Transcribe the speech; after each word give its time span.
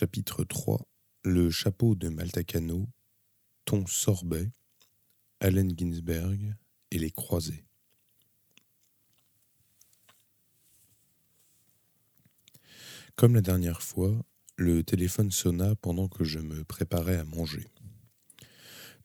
Chapitre 0.00 0.44
3 0.44 0.80
Le 1.24 1.50
chapeau 1.50 1.94
de 1.94 2.08
Maltacano, 2.08 2.88
Ton 3.66 3.84
Sorbet, 3.86 4.50
Allen 5.40 5.74
Ginsberg 5.76 6.56
et 6.90 6.98
les 6.98 7.10
croisés. 7.10 7.66
Comme 13.14 13.34
la 13.34 13.42
dernière 13.42 13.82
fois, 13.82 14.24
le 14.56 14.82
téléphone 14.82 15.30
sonna 15.30 15.74
pendant 15.74 16.08
que 16.08 16.24
je 16.24 16.38
me 16.38 16.64
préparais 16.64 17.18
à 17.18 17.24
manger. 17.24 17.68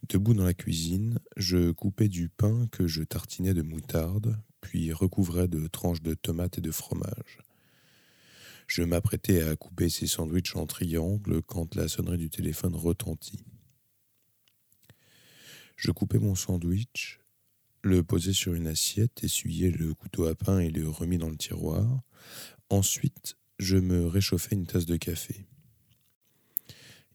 Debout 0.07 0.34
dans 0.34 0.46
la 0.46 0.54
cuisine, 0.54 1.20
je 1.36 1.71
coupais 1.71 2.07
du 2.07 2.30
pain 2.30 2.68
que 2.71 2.88
je 2.88 3.04
tartinais 3.04 3.54
de 3.54 3.64
moutarde, 3.64 4.41
puis 4.62 4.93
recouvrais 4.93 5.50
de 5.50 5.68
tranches 5.68 6.02
de 6.02 6.14
tomates 6.14 6.59
et 6.59 6.62
de 6.62 6.71
fromage. 6.71 7.41
Je 8.68 8.82
m'apprêtais 8.84 9.44
à 9.44 9.55
couper 9.55 9.90
ces 9.90 10.08
sandwichs 10.08 10.55
en 10.55 10.66
triangle 10.66 11.41
quand 11.44 11.76
la 11.76 11.88
sonnerie 11.88 12.17
du 12.17 12.30
téléphone 12.30 12.76
retentit. 12.76 13.44
Je 15.76 15.91
coupais 15.91 16.20
mon 16.20 16.35
sandwich, 16.35 17.20
le 17.84 18.04
posais 18.04 18.34
sur 18.34 18.54
une 18.54 18.67
assiette, 18.67 19.23
essuyais 19.23 19.70
le 19.70 19.93
couteau 19.93 20.26
à 20.26 20.35
pain 20.35 20.59
et 20.59 20.71
le 20.71 20.90
remis 20.90 21.17
dans 21.17 21.30
le 21.30 21.38
tiroir. 21.38 22.02
Ensuite, 22.70 23.38
je 23.59 23.77
me 23.77 24.07
réchauffais 24.07 24.55
une 24.55 24.66
tasse 24.66 24.85
de 24.85 24.98
café. 24.98 25.45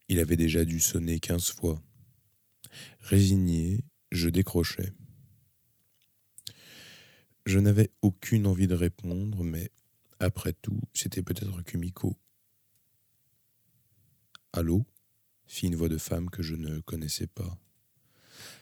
Il 0.08 0.20
avait 0.20 0.36
déjà 0.36 0.64
dû 0.64 0.78
sonner 0.78 1.18
quinze 1.20 1.50
fois. 1.50 1.82
Résigné, 3.00 3.84
je 4.12 4.28
décrochais. 4.28 4.92
Je 7.46 7.58
n'avais 7.58 7.90
aucune 8.02 8.46
envie 8.46 8.68
de 8.68 8.74
répondre, 8.74 9.42
mais 9.42 9.70
après 10.20 10.52
tout, 10.52 10.80
c'était 10.92 11.22
peut-être 11.22 11.62
Kumiko. 11.62 12.16
Allô? 14.52 14.84
fit 15.46 15.66
une 15.66 15.74
voix 15.74 15.88
de 15.88 15.98
femme 15.98 16.30
que 16.30 16.42
je 16.42 16.54
ne 16.54 16.78
connaissais 16.80 17.26
pas. 17.26 17.58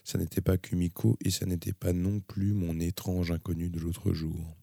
Ça 0.04 0.16
n'était 0.16 0.40
pas 0.40 0.56
Kumiko 0.56 1.18
et 1.22 1.30
ça 1.30 1.44
n'était 1.44 1.74
pas 1.74 1.92
non 1.92 2.20
plus 2.20 2.54
mon 2.54 2.80
étrange 2.80 3.30
inconnu 3.30 3.68
de 3.68 3.78
l'autre 3.78 4.14
jour. 4.14 4.56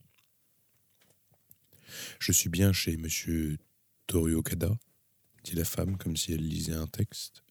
Je 2.18 2.32
suis 2.32 2.48
bien 2.48 2.72
chez 2.72 2.96
monsieur 2.96 3.58
Toriokada, 4.08 4.76
dit 5.44 5.54
la 5.54 5.64
femme 5.64 5.96
comme 5.98 6.16
si 6.16 6.32
elle 6.32 6.46
lisait 6.46 6.72
un 6.74 6.88
texte. 6.88 7.44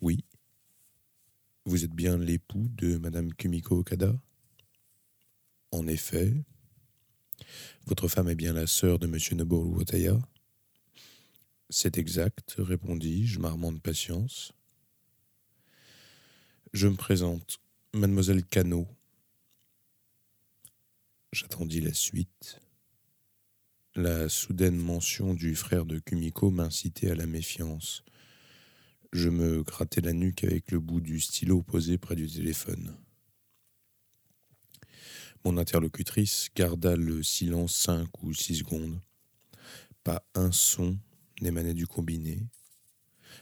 Oui. 0.00 0.24
Vous 1.64 1.84
êtes 1.84 1.94
bien 1.94 2.18
l'époux 2.18 2.68
de 2.70 2.96
madame 2.96 3.32
Kumiko 3.34 3.78
Okada? 3.78 4.18
En 5.70 5.86
effet. 5.86 6.34
Votre 7.86 8.08
femme 8.08 8.28
est 8.28 8.34
bien 8.34 8.52
la 8.52 8.66
sœur 8.66 8.98
de 8.98 9.06
monsieur 9.06 9.36
Noboru 9.36 9.84
C'est 11.70 11.98
exact, 11.98 12.54
répondis-je, 12.58 13.38
marmant 13.38 13.72
de 13.72 13.78
patience. 13.78 14.52
Je 16.72 16.88
me 16.88 16.96
présente, 16.96 17.58
mademoiselle 17.92 18.44
Cano. 18.44 18.88
J'attendis 21.32 21.80
la 21.80 21.92
suite. 21.92 22.60
La 23.94 24.30
soudaine 24.30 24.76
mention 24.76 25.34
du 25.34 25.54
frère 25.54 25.84
de 25.84 25.98
Kumiko 25.98 26.50
m'incitait 26.50 27.10
à 27.10 27.14
la 27.14 27.26
méfiance. 27.26 28.04
Je 29.12 29.28
me 29.28 29.62
grattais 29.62 30.00
la 30.00 30.14
nuque 30.14 30.44
avec 30.44 30.70
le 30.70 30.80
bout 30.80 31.02
du 31.02 31.20
stylo 31.20 31.62
posé 31.62 31.98
près 31.98 32.16
du 32.16 32.26
téléphone. 32.26 32.96
Mon 35.44 35.58
interlocutrice 35.58 36.48
garda 36.54 36.94
le 36.96 37.22
silence 37.22 37.74
cinq 37.74 38.22
ou 38.22 38.32
six 38.32 38.56
secondes. 38.56 39.00
Pas 40.04 40.24
un 40.34 40.52
son 40.52 40.98
n'émanait 41.40 41.74
du 41.74 41.86
combiné. 41.86 42.40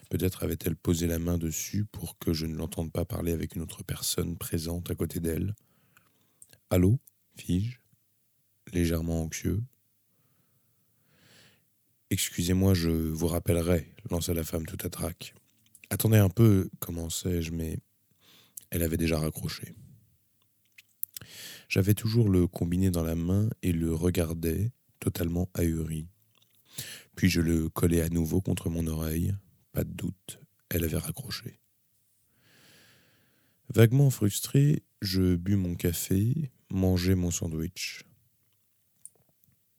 Peut-être 0.08 0.42
avait-elle 0.42 0.76
posé 0.76 1.06
la 1.06 1.18
main 1.18 1.36
dessus 1.36 1.84
pour 1.84 2.18
que 2.18 2.32
je 2.32 2.46
ne 2.46 2.56
l'entende 2.56 2.90
pas 2.90 3.04
parler 3.04 3.32
avec 3.32 3.54
une 3.54 3.62
autre 3.62 3.82
personne 3.84 4.36
présente 4.36 4.90
à 4.90 4.94
côté 4.94 5.20
d'elle. 5.20 5.54
Allô 6.70 6.98
fis-je, 7.36 7.78
légèrement 8.72 9.22
anxieux. 9.22 9.62
Excusez-moi, 12.10 12.74
je 12.74 12.90
vous 12.90 13.28
rappellerai, 13.28 13.94
lança 14.10 14.34
la 14.34 14.44
femme 14.44 14.66
tout 14.66 14.78
à 14.84 14.90
trac. 14.90 15.34
Attendez 15.90 16.18
un 16.18 16.28
peu, 16.28 16.68
commençai-je, 16.80 17.52
mais 17.52 17.78
elle 18.70 18.82
avait 18.82 18.96
déjà 18.96 19.18
raccroché. 19.18 19.74
J'avais 21.70 21.94
toujours 21.94 22.28
le 22.28 22.46
combiné 22.46 22.90
dans 22.90 23.04
la 23.04 23.14
main 23.14 23.48
et 23.62 23.72
le 23.72 23.94
regardais, 23.94 24.72
totalement 24.98 25.48
ahuri. 25.54 26.08
Puis 27.14 27.30
je 27.30 27.40
le 27.40 27.70
collai 27.70 28.02
à 28.02 28.08
nouveau 28.08 28.40
contre 28.40 28.68
mon 28.68 28.86
oreille. 28.86 29.34
Pas 29.72 29.84
de 29.84 29.92
doute, 29.92 30.40
elle 30.68 30.84
avait 30.84 30.98
raccroché. 30.98 31.60
Vaguement 33.72 34.10
frustré, 34.10 34.82
je 35.00 35.36
bus 35.36 35.56
mon 35.56 35.76
café, 35.76 36.50
mangeai 36.70 37.14
mon 37.14 37.30
sandwich. 37.30 38.04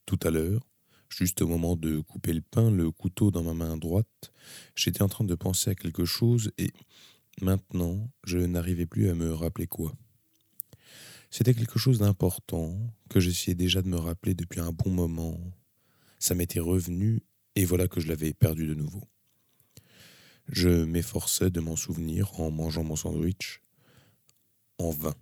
Tout 0.06 0.20
à 0.24 0.32
l'heure, 0.32 0.66
Juste 1.10 1.42
au 1.42 1.48
moment 1.48 1.76
de 1.76 2.00
couper 2.00 2.32
le 2.32 2.42
pain, 2.42 2.72
le 2.72 2.90
couteau 2.90 3.32
dans 3.32 3.44
ma 3.44 3.54
main 3.54 3.76
droite, 3.76 4.32
j'étais 4.76 5.02
en 5.02 5.10
train 5.10 5.26
de 5.26 5.36
penser 5.36 5.72
à 5.72 5.76
quelque 5.76 6.06
chose 6.06 6.54
et 6.58 6.72
maintenant 7.42 8.10
je 8.24 8.38
n'arrivais 8.38 8.86
plus 8.86 9.10
à 9.10 9.14
me 9.14 9.34
rappeler 9.34 9.68
quoi. 9.68 9.94
C'était 11.32 11.54
quelque 11.54 11.80
chose 11.80 12.00
d'important 12.00 12.78
que 13.10 13.22
j'essayais 13.22 13.56
déjà 13.56 13.82
de 13.82 13.88
me 13.88 13.96
rappeler 13.96 14.34
depuis 14.36 14.60
un 14.60 14.74
bon 14.74 14.90
moment. 14.92 15.40
Ça 16.20 16.36
m'était 16.36 16.60
revenu 16.60 17.24
et 17.56 17.64
voilà 17.64 17.88
que 17.88 18.02
je 18.02 18.10
l'avais 18.10 18.34
perdu 18.34 18.68
de 18.68 18.74
nouveau. 18.74 19.08
Je 20.50 20.84
m'efforçais 20.84 21.50
de 21.50 21.62
m'en 21.62 21.78
souvenir 21.78 22.38
en 22.42 22.52
mangeant 22.52 22.84
mon 22.84 22.98
sandwich. 22.98 23.62
En 24.78 24.92
vain. 24.92 25.16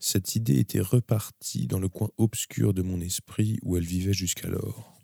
Cette 0.00 0.36
idée 0.36 0.58
était 0.58 0.80
repartie 0.80 1.66
dans 1.66 1.78
le 1.78 1.90
coin 1.90 2.08
obscur 2.16 2.72
de 2.72 2.80
mon 2.82 3.00
esprit 3.00 3.58
où 3.62 3.76
elle 3.76 3.84
vivait 3.84 4.14
jusqu'alors. 4.14 4.98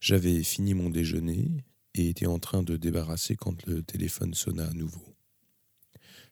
J'avais 0.00 0.42
fini 0.42 0.72
mon 0.72 0.88
déjeuner 0.88 1.64
et 1.94 2.08
étais 2.08 2.26
en 2.26 2.38
train 2.38 2.62
de 2.62 2.76
débarrasser 2.76 3.36
quand 3.36 3.66
le 3.66 3.82
téléphone 3.82 4.32
sonna 4.32 4.68
à 4.68 4.72
nouveau. 4.72 5.14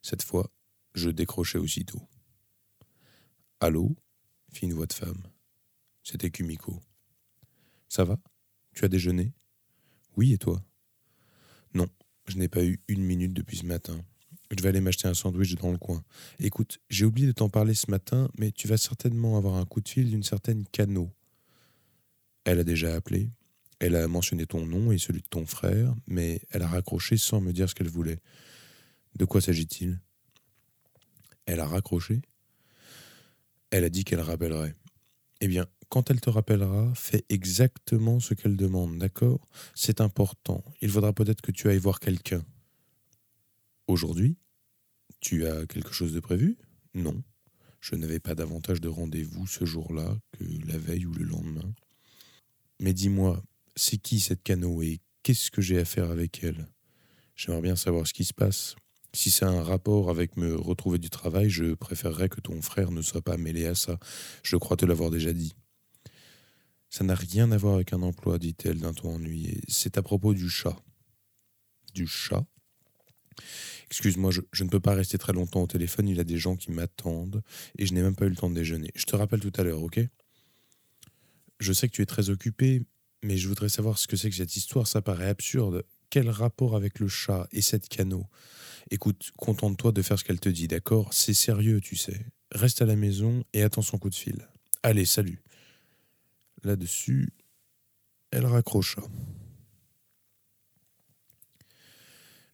Cette 0.03 0.23
fois, 0.23 0.51
je 0.97 1.11
décrochai 1.11 1.59
aussitôt. 1.59 2.03
Allô? 3.61 3.95
fit 4.51 4.65
une 4.65 4.73
voix 4.73 4.87
de 4.87 4.93
femme. 4.93 5.23
C'était 6.03 6.31
Kumiko. 6.31 6.81
Ça 7.89 8.05
va? 8.05 8.19
Tu 8.75 8.85
as 8.85 8.89
déjeuné? 8.89 9.33
Oui, 10.17 10.33
et 10.33 10.39
toi? 10.39 10.65
Non, 11.75 11.87
je 12.27 12.39
n'ai 12.39 12.49
pas 12.49 12.65
eu 12.65 12.81
une 12.89 13.05
minute 13.05 13.35
depuis 13.35 13.59
ce 13.59 13.67
matin. 13.67 14.03
Je 14.57 14.63
vais 14.63 14.71
aller 14.71 14.81
m'acheter 14.81 15.09
un 15.09 15.15
sandwich 15.15 15.57
dans 15.57 15.71
le 15.71 15.79
coin. 15.79 16.03
Écoute, 16.39 16.79
j'ai 16.89 17.05
oublié 17.05 17.27
de 17.27 17.33
t'en 17.33 17.51
parler 17.51 17.75
ce 17.75 17.91
matin, 17.91 18.31
mais 18.39 18.53
tu 18.53 18.67
vas 18.67 18.79
certainement 18.79 19.37
avoir 19.37 19.57
un 19.57 19.67
coup 19.67 19.81
de 19.81 19.89
fil 19.89 20.09
d'une 20.09 20.23
certaine 20.23 20.65
Cano. 20.67 21.11
Elle 22.45 22.61
a 22.61 22.65
déjà 22.65 22.95
appelé. 22.95 23.31
Elle 23.81 23.97
a 23.97 24.09
mentionné 24.09 24.47
ton 24.47 24.65
nom 24.65 24.93
et 24.93 24.99
celui 24.99 25.21
de 25.21 25.29
ton 25.29 25.45
frère, 25.45 25.95
mais 26.07 26.41
elle 26.51 26.63
a 26.63 26.69
raccroché 26.69 27.19
sans 27.19 27.41
me 27.43 27.53
dire 27.53 27.69
ce 27.69 27.75
qu'elle 27.75 27.89
voulait. 27.89 28.21
De 29.17 29.25
quoi 29.25 29.41
s'agit-il? 29.41 29.99
Elle 31.47 31.61
a 31.61 31.67
raccroché 31.67 32.21
Elle 33.71 33.85
a 33.85 33.89
dit 33.89 34.05
qu'elle 34.05 34.21
rappellerait. 34.21 34.75
Eh 35.41 35.49
bien, 35.49 35.67
quand 35.89 36.11
elle 36.11 36.21
te 36.21 36.31
rappellera, 36.31 36.93
fais 36.95 37.25
exactement 37.29 38.21
ce 38.21 38.35
qu'elle 38.35 38.57
demande, 38.57 38.99
d'accord? 38.99 39.49
C'est 39.75 40.01
important. 40.01 40.65
Il 40.81 40.91
faudra 40.91 41.13
peut-être 41.13 41.43
que 41.43 41.53
tu 41.53 41.69
ailles 41.69 41.79
voir 41.79 42.01
quelqu'un. 42.01 42.45
Aujourd'hui 43.87 44.37
Tu 45.21 45.47
as 45.47 45.67
quelque 45.67 45.93
chose 45.93 46.13
de 46.13 46.21
prévu? 46.21 46.59
Non. 46.95 47.23
Je 47.81 47.95
n'avais 47.95 48.19
pas 48.19 48.35
davantage 48.35 48.81
de 48.81 48.89
rendez-vous 48.89 49.47
ce 49.47 49.65
jour-là 49.65 50.19
que 50.33 50.45
la 50.67 50.79
veille 50.79 51.07
ou 51.07 51.13
le 51.13 51.25
lendemain. 51.25 51.73
Mais 52.81 52.93
dis-moi, 52.93 53.43
c'est 53.77 53.99
qui 53.99 54.19
cette 54.19 54.43
canoë 54.43 54.87
et 54.87 55.01
qu'est-ce 55.23 55.51
que 55.51 55.63
j'ai 55.63 55.79
à 55.79 55.85
faire 55.85 56.11
avec 56.11 56.43
elle? 56.43 56.67
J'aimerais 57.37 57.63
bien 57.63 57.77
savoir 57.77 58.07
ce 58.07 58.13
qui 58.13 58.25
se 58.25 58.35
passe. 58.35 58.75
Si 59.17 59.43
a 59.43 59.49
un 59.49 59.63
rapport 59.63 60.11
avec 60.11 60.37
me 60.37 60.55
retrouver 60.55 60.99
du 60.99 61.09
travail, 61.09 61.49
je 61.49 61.73
préférerais 61.73 62.29
que 62.29 62.43
ton 62.43 62.61
frère 62.61 62.91
ne 62.91 63.01
soit 63.01 63.23
pas 63.23 63.39
mêlé 63.39 63.65
à 63.65 63.75
ça. 63.75 63.99
Je 64.43 64.59
crois 64.59 64.77
te 64.77 64.85
l'avoir 64.85 65.11
déjà 65.11 65.33
dit. 65.33 65.55
Ça 66.91 67.03
n'a 67.03 67.15
rien 67.15 67.51
à 67.51 67.57
voir 67.57 67.77
avec 67.77 67.95
un 67.95 68.03
emploi, 68.03 68.39
dit-elle 68.39 68.79
d'un 68.79 68.93
ton 68.93 69.15
ennuyé. 69.15 69.63
C'est 69.69 69.97
à 69.97 70.03
propos 70.03 70.35
du 70.35 70.51
chat. 70.51 70.77
Du 71.95 72.07
chat? 72.07 72.45
Excuse-moi, 73.91 74.33
je, 74.33 74.65
ne 74.65 74.69
peux 74.69 74.81
pas 74.81 74.93
rester 74.93 75.17
très 75.17 75.33
longtemps 75.33 75.63
au 75.63 75.67
téléphone, 75.67 76.09
il 76.09 76.19
y 76.19 76.21
a 76.21 76.25
des 76.25 76.37
gens 76.37 76.55
qui 76.55 76.71
m'attendent 76.71 77.43
et 77.79 77.87
je 77.87 77.95
n'ai 77.95 78.03
même 78.03 78.17
pas 78.17 78.27
eu 78.27 78.31
le 78.31 78.37
temps 78.37 78.51
de 78.51 78.55
déjeuner. 78.55 78.91
Je 78.95 79.07
te 79.07 79.17
rappelle 79.17 79.41
tout 79.41 79.53
à 79.57 79.63
l'heure, 79.63 79.83
ok? 79.83 79.99
Je 81.59 81.73
sais 81.73 81.89
que 81.89 81.95
tu 81.95 82.03
es 82.03 82.07
très 82.07 82.29
occupé, 82.29 82.83
mais 83.23 83.39
je 83.39 83.49
voudrais 83.49 83.71
savoir 83.71 83.97
ce 83.97 84.07
que 84.07 84.17
c'est 84.17 84.29
que 84.29 84.37
cette 84.37 84.57
histoire, 84.57 84.87
ça 84.87 85.01
paraît 85.01 85.31
absurde 85.31 85.85
quel 86.11 86.29
rapport 86.29 86.77
avec 86.77 86.99
le 86.99 87.09
chat 87.09 87.49
et 87.53 87.63
cette 87.63 87.89
canot? 87.89 88.27
Écoute, 88.91 89.33
contente-toi 89.37 89.93
de 89.93 90.03
faire 90.03 90.19
ce 90.19 90.25
qu'elle 90.25 90.41
te 90.41 90.49
dit, 90.49 90.69
d'accord? 90.69 91.13
C'est 91.13 91.35
sérieux, 91.35 91.81
tu 91.81 91.97
sais. 91.97 92.27
Reste 92.53 92.83
à 92.83 92.87
la 92.87 92.97
maison 92.97 93.45
et 93.53 93.63
attends 93.63 93.83
son 93.83 93.99
coup 93.99 94.11
de 94.11 94.15
fil. 94.15 94.49
Allez, 94.83 95.05
salut. 95.05 95.43
Là-dessus, 96.63 97.33
elle 98.31 98.47
raccrocha. 98.47 99.03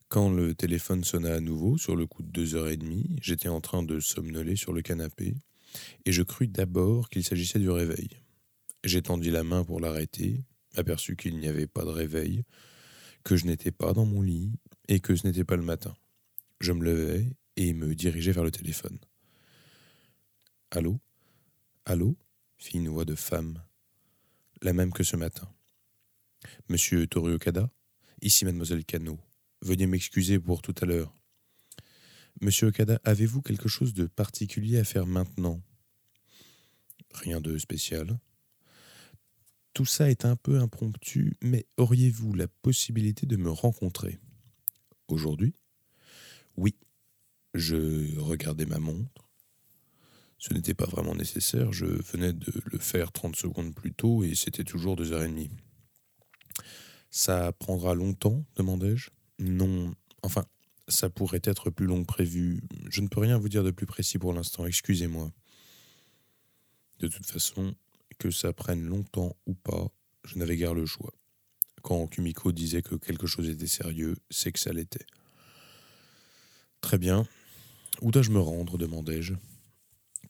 Quand 0.08 0.30
le 0.30 0.54
téléphone 0.54 1.04
sonna 1.04 1.34
à 1.34 1.40
nouveau, 1.40 1.78
sur 1.78 1.96
le 1.96 2.06
coup 2.06 2.22
de 2.22 2.30
deux 2.30 2.54
heures 2.54 2.68
et 2.68 2.76
demie, 2.76 3.16
j'étais 3.22 3.48
en 3.48 3.60
train 3.62 3.82
de 3.82 3.98
somnoler 3.98 4.56
sur 4.56 4.72
le 4.72 4.82
canapé, 4.82 5.34
et 6.04 6.12
je 6.12 6.22
crus 6.22 6.50
d'abord 6.50 7.08
qu'il 7.08 7.24
s'agissait 7.24 7.58
du 7.58 7.70
réveil. 7.70 8.10
J'étendis 8.84 9.30
la 9.30 9.42
main 9.42 9.64
pour 9.64 9.80
l'arrêter, 9.80 10.44
aperçus 10.74 11.16
qu'il 11.16 11.38
n'y 11.38 11.48
avait 11.48 11.66
pas 11.66 11.84
de 11.84 11.90
réveil, 11.90 12.44
que 13.24 13.36
je 13.36 13.46
n'étais 13.46 13.70
pas 13.70 13.92
dans 13.92 14.06
mon 14.06 14.22
lit, 14.22 14.52
et 14.88 15.00
que 15.00 15.14
ce 15.14 15.26
n'était 15.26 15.44
pas 15.44 15.56
le 15.56 15.62
matin. 15.62 15.94
Je 16.60 16.72
me 16.72 16.84
levai 16.84 17.36
et 17.56 17.72
me 17.72 17.94
dirigeai 17.94 18.32
vers 18.32 18.44
le 18.44 18.50
téléphone. 18.50 18.98
Allô? 20.70 21.00
Allô? 21.84 22.16
fit 22.58 22.78
une 22.78 22.88
voix 22.88 23.04
de 23.04 23.16
femme, 23.16 23.60
la 24.62 24.72
même 24.72 24.92
que 24.92 25.02
ce 25.02 25.16
matin. 25.16 25.52
Monsieur 26.68 27.06
Toru 27.06 27.34
Okada 27.34 27.68
Ici 28.20 28.44
mademoiselle 28.44 28.84
Cano. 28.84 29.18
Veuillez 29.62 29.88
m'excuser 29.88 30.38
pour 30.38 30.62
tout 30.62 30.74
à 30.80 30.86
l'heure. 30.86 31.12
Monsieur 32.40 32.68
Okada, 32.68 33.00
avez-vous 33.02 33.42
quelque 33.42 33.68
chose 33.68 33.94
de 33.94 34.06
particulier 34.06 34.78
à 34.78 34.84
faire 34.84 35.06
maintenant? 35.06 35.60
Rien 37.14 37.40
de 37.40 37.58
spécial. 37.58 38.18
Tout 39.74 39.86
ça 39.86 40.10
est 40.10 40.24
un 40.26 40.36
peu 40.36 40.60
impromptu, 40.60 41.36
mais 41.40 41.64
auriez-vous 41.78 42.34
la 42.34 42.46
possibilité 42.46 43.26
de 43.26 43.36
me 43.36 43.50
rencontrer? 43.50 44.18
Aujourd'hui? 45.08 45.54
Oui. 46.56 46.74
Je 47.54 48.18
regardais 48.18 48.66
ma 48.66 48.78
montre. 48.78 49.28
Ce 50.38 50.52
n'était 50.52 50.74
pas 50.74 50.86
vraiment 50.86 51.14
nécessaire, 51.14 51.72
je 51.72 51.86
venais 51.86 52.32
de 52.32 52.52
le 52.64 52.78
faire 52.78 53.12
30 53.12 53.36
secondes 53.36 53.74
plus 53.74 53.92
tôt 53.92 54.24
et 54.24 54.34
c'était 54.34 54.64
toujours 54.64 54.96
deux 54.96 55.12
heures 55.12 55.22
et 55.22 55.28
demie. 55.28 55.50
Ça 57.10 57.52
prendra 57.52 57.94
longtemps 57.94 58.44
demandai-je? 58.56 59.10
Non, 59.38 59.94
enfin, 60.22 60.44
ça 60.88 61.10
pourrait 61.10 61.42
être 61.44 61.70
plus 61.70 61.86
long 61.86 62.00
que 62.00 62.06
prévu. 62.06 62.62
Je 62.90 63.02
ne 63.02 63.08
peux 63.08 63.20
rien 63.20 63.38
vous 63.38 63.48
dire 63.48 63.62
de 63.62 63.70
plus 63.70 63.86
précis 63.86 64.18
pour 64.18 64.32
l'instant, 64.32 64.66
excusez-moi. 64.66 65.30
De 66.98 67.08
toute 67.08 67.26
façon, 67.26 67.74
que 68.22 68.30
ça 68.30 68.52
prenne 68.52 68.84
longtemps 68.84 69.36
ou 69.46 69.54
pas, 69.54 69.88
je 70.24 70.38
n'avais 70.38 70.56
guère 70.56 70.74
le 70.74 70.86
choix. 70.86 71.12
Quand 71.82 72.06
Kumiko 72.06 72.52
disait 72.52 72.80
que 72.80 72.94
quelque 72.94 73.26
chose 73.26 73.48
était 73.48 73.66
sérieux, 73.66 74.16
c'est 74.30 74.52
que 74.52 74.60
ça 74.60 74.72
l'était. 74.72 75.06
Très 76.80 76.98
bien. 76.98 77.26
Où 78.00 78.12
dois-je 78.12 78.30
me 78.30 78.38
rendre 78.38 78.78
demandai-je. 78.78 79.34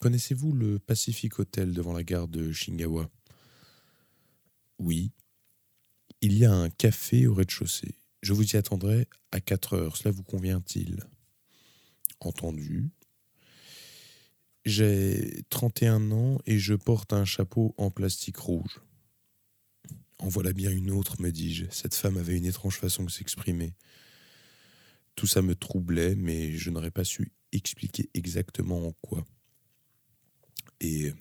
Connaissez-vous 0.00 0.52
le 0.52 0.78
Pacific 0.78 1.38
Hotel 1.38 1.74
devant 1.74 1.92
la 1.92 2.02
gare 2.02 2.28
de 2.28 2.50
Shingawa? 2.50 3.10
Oui. 4.78 5.12
Il 6.22 6.38
y 6.38 6.46
a 6.46 6.52
un 6.52 6.70
café 6.70 7.26
au 7.26 7.34
rez-de-chaussée. 7.34 7.98
Je 8.22 8.32
vous 8.32 8.54
y 8.54 8.56
attendrai 8.56 9.06
à 9.32 9.40
4 9.40 9.74
heures. 9.74 9.96
Cela 9.98 10.12
vous 10.12 10.22
convient-il? 10.22 11.04
Entendu. 12.20 12.90
J'ai 14.64 15.42
31 15.50 16.12
ans 16.12 16.38
et 16.46 16.58
je 16.58 16.74
porte 16.74 17.12
un 17.12 17.24
chapeau 17.24 17.74
en 17.78 17.90
plastique 17.90 18.36
rouge. 18.36 18.80
En 20.18 20.28
voilà 20.28 20.52
bien 20.52 20.70
une 20.70 20.92
autre, 20.92 21.20
me 21.20 21.32
dis-je. 21.32 21.64
Cette 21.70 21.96
femme 21.96 22.16
avait 22.16 22.36
une 22.36 22.44
étrange 22.44 22.78
façon 22.78 23.02
de 23.02 23.10
s'exprimer. 23.10 23.74
Tout 25.16 25.26
ça 25.26 25.42
me 25.42 25.56
troublait, 25.56 26.14
mais 26.14 26.52
je 26.52 26.70
n'aurais 26.70 26.92
pas 26.92 27.02
su 27.02 27.32
expliquer 27.50 28.08
exactement 28.14 28.86
en 28.86 28.92
quoi. 28.92 29.24
Et 30.80 31.12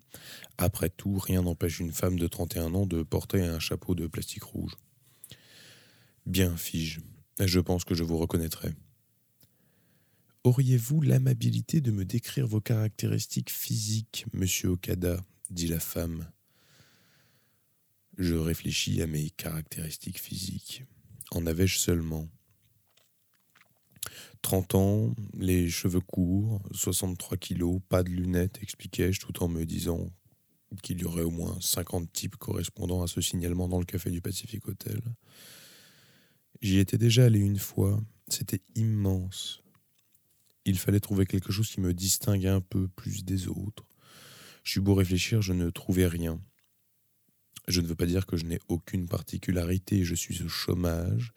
après 0.58 0.90
tout, 0.90 1.18
rien 1.18 1.42
n'empêche 1.42 1.80
une 1.80 1.92
femme 1.92 2.20
de 2.20 2.28
31 2.28 2.74
ans 2.76 2.86
de 2.86 3.02
porter 3.02 3.42
un 3.42 3.60
chapeau 3.60 3.96
de 3.96 4.06
plastique 4.06 4.44
rouge. 4.44 4.76
Bien, 6.28 6.56
fis-je, 6.56 7.02
je 7.40 7.60
pense 7.60 7.86
que 7.86 7.96
je 7.96 8.04
vous 8.04 8.18
reconnaîtrai. 8.18 8.74
Auriez-vous 10.44 11.02
l'amabilité 11.02 11.82
de 11.82 11.92
me 11.92 12.04
décrire 12.04 12.48
vos 12.48 12.62
caractéristiques 12.62 13.52
physiques, 13.52 14.26
monsieur 14.34 14.70
Okada 14.70 15.24
dit 15.52 15.68
la 15.68 15.80
femme. 15.80 16.32
Je 18.18 18.34
réfléchis 18.34 19.04
à 19.04 19.08
mes 19.08 19.30
caractéristiques 19.30 20.20
physiques. 20.20 20.84
En 21.30 21.46
avais-je 21.46 21.78
seulement? 21.78 22.28
Trente 24.42 24.74
ans, 24.74 25.14
les 25.38 25.70
cheveux 25.70 26.02
courts, 26.02 26.60
63 26.72 27.38
kilos, 27.38 27.80
pas 27.88 28.02
de 28.02 28.10
lunettes, 28.10 28.58
expliquai-je 28.64 29.20
tout 29.20 29.44
en 29.44 29.48
me 29.48 29.64
disant 29.64 30.12
qu'il 30.82 31.02
y 31.02 31.06
aurait 31.06 31.22
au 31.22 31.30
moins 31.30 31.56
50 31.62 32.12
types 32.12 32.38
correspondant 32.38 33.04
à 33.04 33.08
ce 33.08 33.22
signalement 33.22 33.68
dans 33.68 33.78
le 33.78 33.86
café 33.86 34.10
du 34.10 34.22
Pacific 34.22 34.68
Hotel. 34.68 35.02
J'y 36.62 36.80
étais 36.80 36.98
déjà 36.98 37.26
allé 37.26 37.38
une 37.38 37.60
fois, 37.60 38.02
c'était 38.28 38.62
immense. 38.74 39.61
Il 40.66 40.78
fallait 40.78 41.00
trouver 41.00 41.26
quelque 41.26 41.52
chose 41.52 41.70
qui 41.70 41.82
me 41.82 41.94
distingue 41.94 42.46
un 42.46 42.62
peu 42.62 42.88
plus 42.88 43.24
des 43.26 43.48
autres. 43.48 43.86
Je 44.64 44.72
suis 44.72 44.80
beau 44.80 44.94
réfléchir, 44.94 45.42
je 45.42 45.54
ne 45.54 45.70
trouvais 45.70 46.08
rien. 46.08 46.40
Je 47.68 47.82
ne 47.82 47.88
veux 47.88 47.96
pas 47.96 48.06
dire 48.06 48.26
que 48.26 48.38
je 48.38 48.46
n'ai 48.46 48.60
aucune 48.68 49.08
particularité, 49.08 50.04
je 50.04 50.16
suis 50.16 50.44
au 50.44 50.50
chômage, 50.50 51.34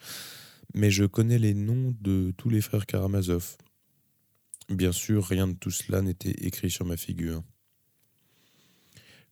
mais 0.74 0.90
je 0.90 1.04
connais 1.04 1.38
les 1.38 1.54
noms 1.54 1.94
de 2.00 2.32
tous 2.36 2.50
les 2.50 2.60
frères 2.60 2.86
Karamazov. 2.86 3.56
Bien 4.68 4.92
sûr, 4.92 5.26
rien 5.26 5.46
de 5.46 5.54
tout 5.54 5.70
cela 5.70 6.00
n'était 6.00 6.46
écrit 6.46 6.70
sur 6.70 6.86
ma 6.86 6.96
figure. 6.96 7.42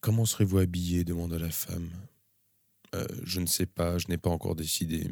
Comment 0.00 0.26
serez-vous 0.26 0.58
habillé? 0.58 1.04
demanda 1.04 1.38
la 1.38 1.50
femme. 1.50 1.90
Euh, 2.94 3.06
je 3.22 3.40
ne 3.40 3.46
sais 3.46 3.66
pas, 3.66 3.98
je 3.98 4.08
n'ai 4.08 4.18
pas 4.18 4.30
encore 4.30 4.54
décidé. 4.54 5.08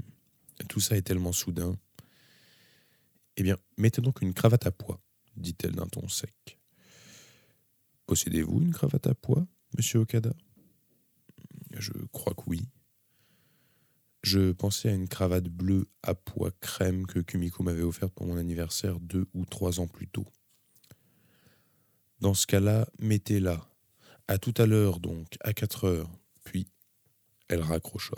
Tout 0.69 0.81
ça 0.81 0.97
est 0.97 1.03
tellement 1.03 1.33
soudain. 1.33 1.79
Eh 3.37 3.43
bien, 3.43 3.57
mettez 3.79 4.03
donc 4.03 4.23
une 4.23 4.35
cravate 4.35 4.67
à 4.67 4.71
pois, 4.71 5.01
dit-elle 5.37 5.73
d'un 5.73 5.87
ton 5.87 6.09
sec. 6.09 6.59
Possédez-vous 8.07 8.61
une 8.61 8.73
cravate 8.73 9.07
à 9.07 9.15
pois, 9.15 9.47
monsieur 9.77 10.01
Okada? 10.01 10.35
Je 11.77 11.93
crois 12.13 12.35
que 12.35 12.43
oui. 12.47 12.63
Je 14.23 14.53
pensais 14.53 14.91
à 14.91 14.95
une 14.95 15.09
cravate 15.09 15.49
bleue 15.49 15.89
à 16.03 16.15
pois 16.15 16.51
crème 16.61 17.07
que 17.07 17.21
Kumiko 17.21 17.63
m'avait 17.63 17.83
offerte 17.83 18.13
pour 18.13 18.27
mon 18.27 18.37
anniversaire 18.37 19.01
deux 19.01 19.27
ou 19.33 19.47
trois 19.47 19.81
ans 19.81 19.87
plus 19.87 20.09
tôt. 20.09 20.27
Dans 22.21 22.35
ce 22.35 22.47
cas-là, 22.47 22.87
mettez-la. 22.99 23.67
À 24.29 24.39
tout 24.39 24.55
à 24.59 24.67
l'heure 24.67 25.01
donc, 25.01 25.37
à 25.41 25.55
quatre 25.55 25.85
heures. 25.85 26.11
Puis, 26.45 26.69
elle 27.49 27.63
raccrocha. 27.63 28.17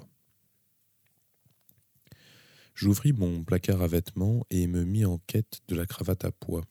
J'ouvris 2.74 3.12
mon 3.12 3.44
placard 3.44 3.82
à 3.82 3.86
vêtements 3.86 4.46
et 4.50 4.66
me 4.66 4.84
mis 4.84 5.04
en 5.04 5.18
quête 5.26 5.60
de 5.68 5.76
la 5.76 5.86
cravate 5.86 6.24
à 6.24 6.32
pois. 6.32 6.64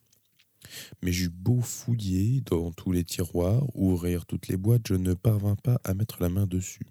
Mais 1.02 1.12
j'eus 1.12 1.30
beau 1.30 1.62
fouiller 1.62 2.42
dans 2.42 2.72
tous 2.72 2.92
les 2.92 3.04
tiroirs, 3.04 3.64
ouvrir 3.76 4.26
toutes 4.26 4.48
les 4.48 4.58
boîtes, 4.58 4.88
je 4.88 4.96
ne 4.96 5.14
parvins 5.14 5.56
pas 5.56 5.80
à 5.84 5.94
mettre 5.94 6.22
la 6.22 6.30
main 6.30 6.48
dessus. 6.48 6.88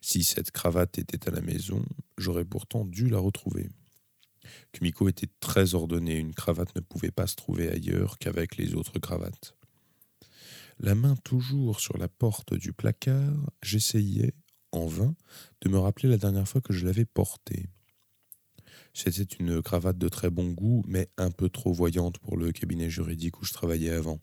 Si 0.00 0.24
cette 0.24 0.50
cravate 0.50 0.98
était 0.98 1.28
à 1.28 1.32
la 1.32 1.40
maison, 1.40 1.84
j'aurais 2.18 2.44
pourtant 2.44 2.84
dû 2.84 3.08
la 3.08 3.18
retrouver. 3.18 3.68
Kumiko 4.72 5.08
était 5.08 5.30
très 5.40 5.74
ordonnée, 5.74 6.18
une 6.18 6.34
cravate 6.34 6.74
ne 6.76 6.80
pouvait 6.80 7.10
pas 7.10 7.26
se 7.26 7.36
trouver 7.36 7.70
ailleurs 7.70 8.18
qu'avec 8.18 8.56
les 8.56 8.74
autres 8.74 8.98
cravates. 8.98 9.54
La 10.80 10.94
main 10.94 11.14
toujours 11.16 11.80
sur 11.80 11.96
la 11.96 12.08
porte 12.08 12.54
du 12.54 12.72
placard, 12.72 13.36
j'essayais, 13.62 14.34
en 14.72 14.86
vain, 14.86 15.14
de 15.62 15.68
me 15.68 15.78
rappeler 15.78 16.08
la 16.08 16.18
dernière 16.18 16.48
fois 16.48 16.60
que 16.60 16.72
je 16.72 16.84
l'avais 16.84 17.04
portée. 17.04 17.68
C'était 18.94 19.24
une 19.40 19.60
cravate 19.60 19.98
de 19.98 20.08
très 20.08 20.30
bon 20.30 20.50
goût, 20.50 20.84
mais 20.86 21.08
un 21.18 21.32
peu 21.32 21.48
trop 21.48 21.72
voyante 21.72 22.18
pour 22.18 22.36
le 22.36 22.52
cabinet 22.52 22.88
juridique 22.88 23.42
où 23.42 23.44
je 23.44 23.52
travaillais 23.52 23.90
avant. 23.90 24.20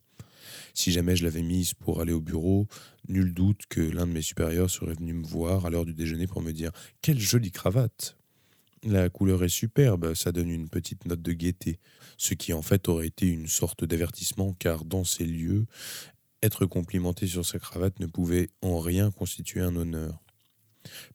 Si 0.73 0.93
jamais 0.93 1.17
je 1.17 1.25
l'avais 1.25 1.41
mise 1.41 1.73
pour 1.73 1.99
aller 1.99 2.13
au 2.13 2.21
bureau, 2.21 2.67
nul 3.09 3.33
doute 3.33 3.63
que 3.69 3.81
l'un 3.81 4.07
de 4.07 4.13
mes 4.13 4.21
supérieurs 4.21 4.69
serait 4.69 4.93
venu 4.93 5.13
me 5.13 5.25
voir 5.25 5.65
à 5.65 5.69
l'heure 5.69 5.85
du 5.85 5.93
déjeuner 5.93 6.25
pour 6.25 6.41
me 6.41 6.53
dire 6.53 6.71
Quelle 7.01 7.19
jolie 7.19 7.51
cravate 7.51 8.17
La 8.83 9.09
couleur 9.09 9.43
est 9.43 9.49
superbe, 9.49 10.13
ça 10.13 10.31
donne 10.31 10.49
une 10.49 10.69
petite 10.69 11.05
note 11.05 11.21
de 11.21 11.33
gaieté, 11.33 11.79
ce 12.17 12.33
qui 12.33 12.53
en 12.53 12.61
fait 12.61 12.87
aurait 12.87 13.07
été 13.07 13.27
une 13.27 13.47
sorte 13.47 13.83
d'avertissement 13.83 14.53
car 14.57 14.85
dans 14.85 15.03
ces 15.03 15.25
lieux, 15.25 15.65
être 16.41 16.65
complimenté 16.65 17.27
sur 17.27 17.45
sa 17.45 17.59
cravate 17.59 17.99
ne 17.99 18.07
pouvait 18.07 18.49
en 18.61 18.79
rien 18.79 19.11
constituer 19.11 19.59
un 19.59 19.75
honneur. 19.75 20.23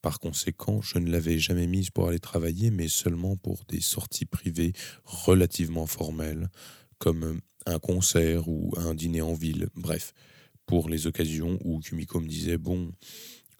Par 0.02 0.18
conséquent, 0.18 0.80
je 0.80 0.99
ne 0.99 1.11
l'avais 1.11 1.38
jamais 1.38 1.66
mise 1.66 1.90
pour 1.90 2.09
aller 2.09 2.18
travailler, 2.18 2.71
mais 2.71 2.88
seulement 2.88 3.37
pour 3.37 3.64
des 3.68 3.80
sorties 3.80 4.26
privées 4.26 4.73
relativement 5.04 5.87
formelles, 5.87 6.50
comme 6.99 7.40
un 7.66 7.78
concert 7.78 8.49
ou 8.49 8.73
un 8.76 8.95
dîner 8.95 9.23
en 9.23 9.35
ville, 9.35 9.68
bref, 9.75 10.12
pour 10.66 10.88
les 10.88 11.06
occasions 11.06 11.59
où 11.64 11.80
Kumiko 11.80 12.21
me 12.21 12.28
disait 12.28 12.59
Bon, 12.59 12.92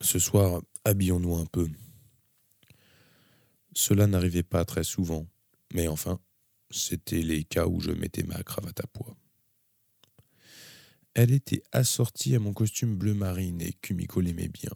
ce 0.01 0.19
soir, 0.19 0.63
habillons-nous 0.85 1.37
un 1.37 1.47
peu. 1.47 1.69
Cela 3.75 4.07
n'arrivait 4.07 4.43
pas 4.43 4.65
très 4.65 4.85
souvent, 4.85 5.27
mais 5.73 5.89
enfin, 5.89 6.21
c'était 6.71 7.23
les 7.23 7.45
cas 7.45 7.67
où 7.67 7.81
je 7.81 7.91
mettais 7.91 8.23
ma 8.23 8.43
cravate 8.43 8.81
à 8.81 8.87
pois. 8.87 9.17
Elle 11.15 11.33
était 11.33 11.63
assortie 11.73 12.35
à 12.35 12.39
mon 12.39 12.53
costume 12.53 12.97
bleu 12.97 13.15
marine 13.15 13.61
et 13.63 13.73
Kumiko 13.73 14.21
l'aimait 14.21 14.49
bien 14.49 14.73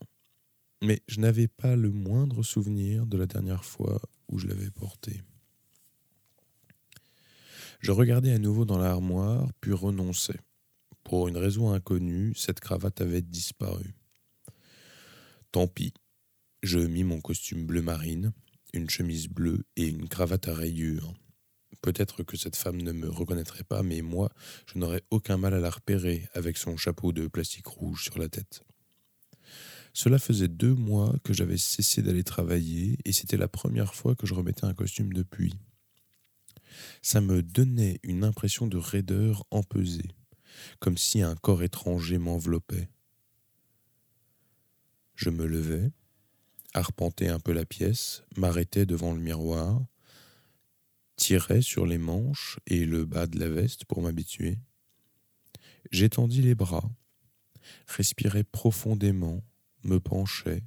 mais 0.82 1.02
je 1.08 1.20
n'avais 1.20 1.48
pas 1.48 1.76
le 1.76 1.90
moindre 1.90 2.42
souvenir 2.42 3.06
de 3.06 3.18
la 3.18 3.26
dernière 3.26 3.64
fois 3.64 4.00
où 4.28 4.38
je 4.38 4.46
l'avais 4.46 4.70
porté. 4.70 5.22
Je 7.80 7.92
regardai 7.92 8.32
à 8.32 8.38
nouveau 8.38 8.64
dans 8.64 8.78
l'armoire, 8.78 9.48
puis 9.60 9.72
renonçai. 9.72 10.38
Pour 11.02 11.28
une 11.28 11.36
raison 11.36 11.72
inconnue, 11.72 12.34
cette 12.34 12.60
cravate 12.60 13.00
avait 13.00 13.22
disparu. 13.22 13.94
Tant 15.50 15.66
pis. 15.66 15.94
Je 16.62 16.78
mis 16.78 17.04
mon 17.04 17.20
costume 17.20 17.64
bleu 17.64 17.80
marine, 17.80 18.32
une 18.74 18.90
chemise 18.90 19.28
bleue 19.28 19.64
et 19.76 19.86
une 19.86 20.08
cravate 20.08 20.46
à 20.48 20.54
rayures. 20.54 21.14
Peut-être 21.80 22.22
que 22.22 22.36
cette 22.36 22.56
femme 22.56 22.82
ne 22.82 22.92
me 22.92 23.08
reconnaîtrait 23.08 23.64
pas, 23.64 23.82
mais 23.82 24.02
moi, 24.02 24.30
je 24.66 24.78
n'aurais 24.78 25.02
aucun 25.10 25.38
mal 25.38 25.54
à 25.54 25.60
la 25.60 25.70
repérer 25.70 26.28
avec 26.34 26.58
son 26.58 26.76
chapeau 26.76 27.12
de 27.12 27.26
plastique 27.26 27.66
rouge 27.66 28.04
sur 28.04 28.18
la 28.18 28.28
tête. 28.28 28.62
Cela 29.92 30.18
faisait 30.18 30.48
deux 30.48 30.74
mois 30.74 31.14
que 31.24 31.32
j'avais 31.32 31.58
cessé 31.58 32.02
d'aller 32.02 32.24
travailler 32.24 32.98
et 33.04 33.12
c'était 33.12 33.36
la 33.36 33.48
première 33.48 33.94
fois 33.94 34.14
que 34.14 34.26
je 34.26 34.34
remettais 34.34 34.64
un 34.64 34.74
costume 34.74 35.12
depuis. 35.12 35.54
Ça 37.02 37.20
me 37.20 37.42
donnait 37.42 37.98
une 38.02 38.24
impression 38.24 38.66
de 38.66 38.76
raideur 38.76 39.44
empesée, 39.50 40.10
comme 40.78 40.96
si 40.96 41.22
un 41.22 41.34
corps 41.34 41.62
étranger 41.62 42.18
m'enveloppait. 42.18 42.88
Je 45.16 45.30
me 45.30 45.46
levais, 45.46 45.90
arpentais 46.72 47.28
un 47.28 47.40
peu 47.40 47.52
la 47.52 47.64
pièce, 47.64 48.22
m'arrêtais 48.36 48.86
devant 48.86 49.12
le 49.12 49.20
miroir, 49.20 49.84
tirais 51.16 51.62
sur 51.62 51.84
les 51.84 51.98
manches 51.98 52.58
et 52.66 52.86
le 52.86 53.04
bas 53.04 53.26
de 53.26 53.38
la 53.38 53.48
veste 53.48 53.84
pour 53.84 54.00
m'habituer. 54.00 54.58
J'étendis 55.90 56.42
les 56.42 56.54
bras, 56.54 56.90
respirais 57.86 58.44
profondément, 58.44 59.42
me 59.84 60.00
penchais, 60.00 60.62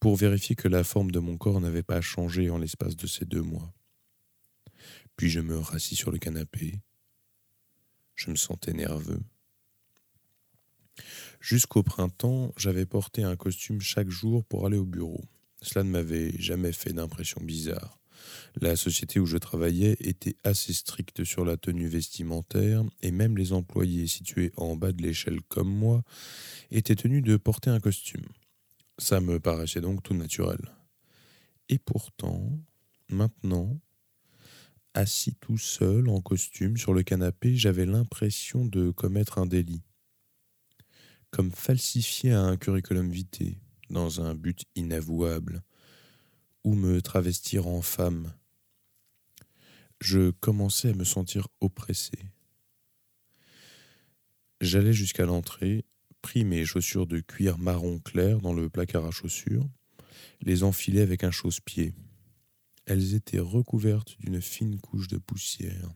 pour 0.00 0.16
vérifier 0.16 0.56
que 0.56 0.68
la 0.68 0.84
forme 0.84 1.10
de 1.10 1.18
mon 1.18 1.36
corps 1.36 1.60
n'avait 1.60 1.82
pas 1.82 2.00
changé 2.00 2.50
en 2.50 2.58
l'espace 2.58 2.96
de 2.96 3.06
ces 3.06 3.24
deux 3.24 3.42
mois. 3.42 3.72
Puis 5.16 5.30
je 5.30 5.40
me 5.40 5.58
rassis 5.58 5.96
sur 5.96 6.10
le 6.10 6.18
canapé. 6.18 6.80
Je 8.14 8.30
me 8.30 8.36
sentais 8.36 8.72
nerveux. 8.72 9.20
Jusqu'au 11.40 11.82
printemps, 11.82 12.52
j'avais 12.56 12.86
porté 12.86 13.22
un 13.22 13.36
costume 13.36 13.80
chaque 13.80 14.10
jour 14.10 14.44
pour 14.44 14.66
aller 14.66 14.76
au 14.76 14.84
bureau. 14.84 15.24
Cela 15.62 15.84
ne 15.84 15.90
m'avait 15.90 16.32
jamais 16.38 16.72
fait 16.72 16.92
d'impression 16.92 17.40
bizarre. 17.42 17.97
La 18.60 18.76
société 18.76 19.20
où 19.20 19.26
je 19.26 19.36
travaillais 19.36 19.96
était 20.00 20.36
assez 20.44 20.72
stricte 20.72 21.24
sur 21.24 21.44
la 21.44 21.56
tenue 21.56 21.88
vestimentaire 21.88 22.82
et 23.02 23.10
même 23.10 23.36
les 23.36 23.52
employés 23.52 24.06
situés 24.06 24.52
en 24.56 24.76
bas 24.76 24.92
de 24.92 25.02
l'échelle 25.02 25.40
comme 25.48 25.70
moi 25.70 26.02
étaient 26.70 26.96
tenus 26.96 27.22
de 27.22 27.36
porter 27.36 27.70
un 27.70 27.80
costume. 27.80 28.26
Ça 28.98 29.20
me 29.20 29.38
paraissait 29.38 29.80
donc 29.80 30.02
tout 30.02 30.14
naturel. 30.14 30.60
Et 31.68 31.78
pourtant, 31.78 32.58
maintenant, 33.08 33.78
assis 34.94 35.34
tout 35.34 35.58
seul 35.58 36.08
en 36.08 36.20
costume 36.20 36.76
sur 36.76 36.94
le 36.94 37.02
canapé, 37.02 37.56
j'avais 37.56 37.86
l'impression 37.86 38.64
de 38.64 38.90
commettre 38.90 39.38
un 39.38 39.46
délit. 39.46 39.82
Comme 41.30 41.52
falsifier 41.52 42.32
un 42.32 42.56
curriculum 42.56 43.10
vitae 43.10 43.58
dans 43.90 44.20
un 44.22 44.34
but 44.34 44.64
inavouable, 44.74 45.62
ou 46.64 46.74
me 46.74 47.00
travestir 47.00 47.66
en 47.66 47.82
femme. 47.82 48.32
Je 50.00 50.30
commençais 50.30 50.90
à 50.90 50.94
me 50.94 51.04
sentir 51.04 51.48
oppressé. 51.60 52.18
J'allais 54.60 54.92
jusqu'à 54.92 55.26
l'entrée, 55.26 55.84
pris 56.22 56.44
mes 56.44 56.64
chaussures 56.64 57.06
de 57.06 57.20
cuir 57.20 57.58
marron 57.58 57.98
clair 57.98 58.40
dans 58.40 58.52
le 58.52 58.68
placard 58.68 59.04
à 59.04 59.10
chaussures, 59.10 59.68
les 60.40 60.62
enfilai 60.62 61.00
avec 61.00 61.24
un 61.24 61.30
chausse-pied. 61.30 61.94
Elles 62.86 63.14
étaient 63.14 63.38
recouvertes 63.38 64.16
d'une 64.18 64.40
fine 64.40 64.80
couche 64.80 65.08
de 65.08 65.18
poussière. 65.18 65.90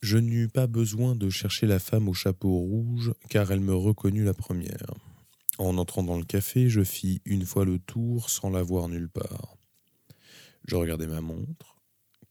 Je 0.00 0.18
n'eus 0.18 0.48
pas 0.48 0.66
besoin 0.66 1.16
de 1.16 1.30
chercher 1.30 1.66
la 1.66 1.78
femme 1.78 2.08
au 2.08 2.14
chapeau 2.14 2.58
rouge, 2.58 3.12
car 3.28 3.50
elle 3.50 3.60
me 3.60 3.74
reconnut 3.74 4.24
la 4.24 4.34
première. 4.34 4.94
En 5.58 5.78
entrant 5.78 6.02
dans 6.02 6.18
le 6.18 6.24
café, 6.24 6.68
je 6.68 6.84
fis 6.84 7.22
une 7.24 7.46
fois 7.46 7.64
le 7.64 7.78
tour 7.78 8.28
sans 8.28 8.50
la 8.50 8.62
voir 8.62 8.88
nulle 8.88 9.08
part. 9.08 9.56
Je 10.66 10.76
regardai 10.76 11.06
ma 11.06 11.22
montre. 11.22 11.76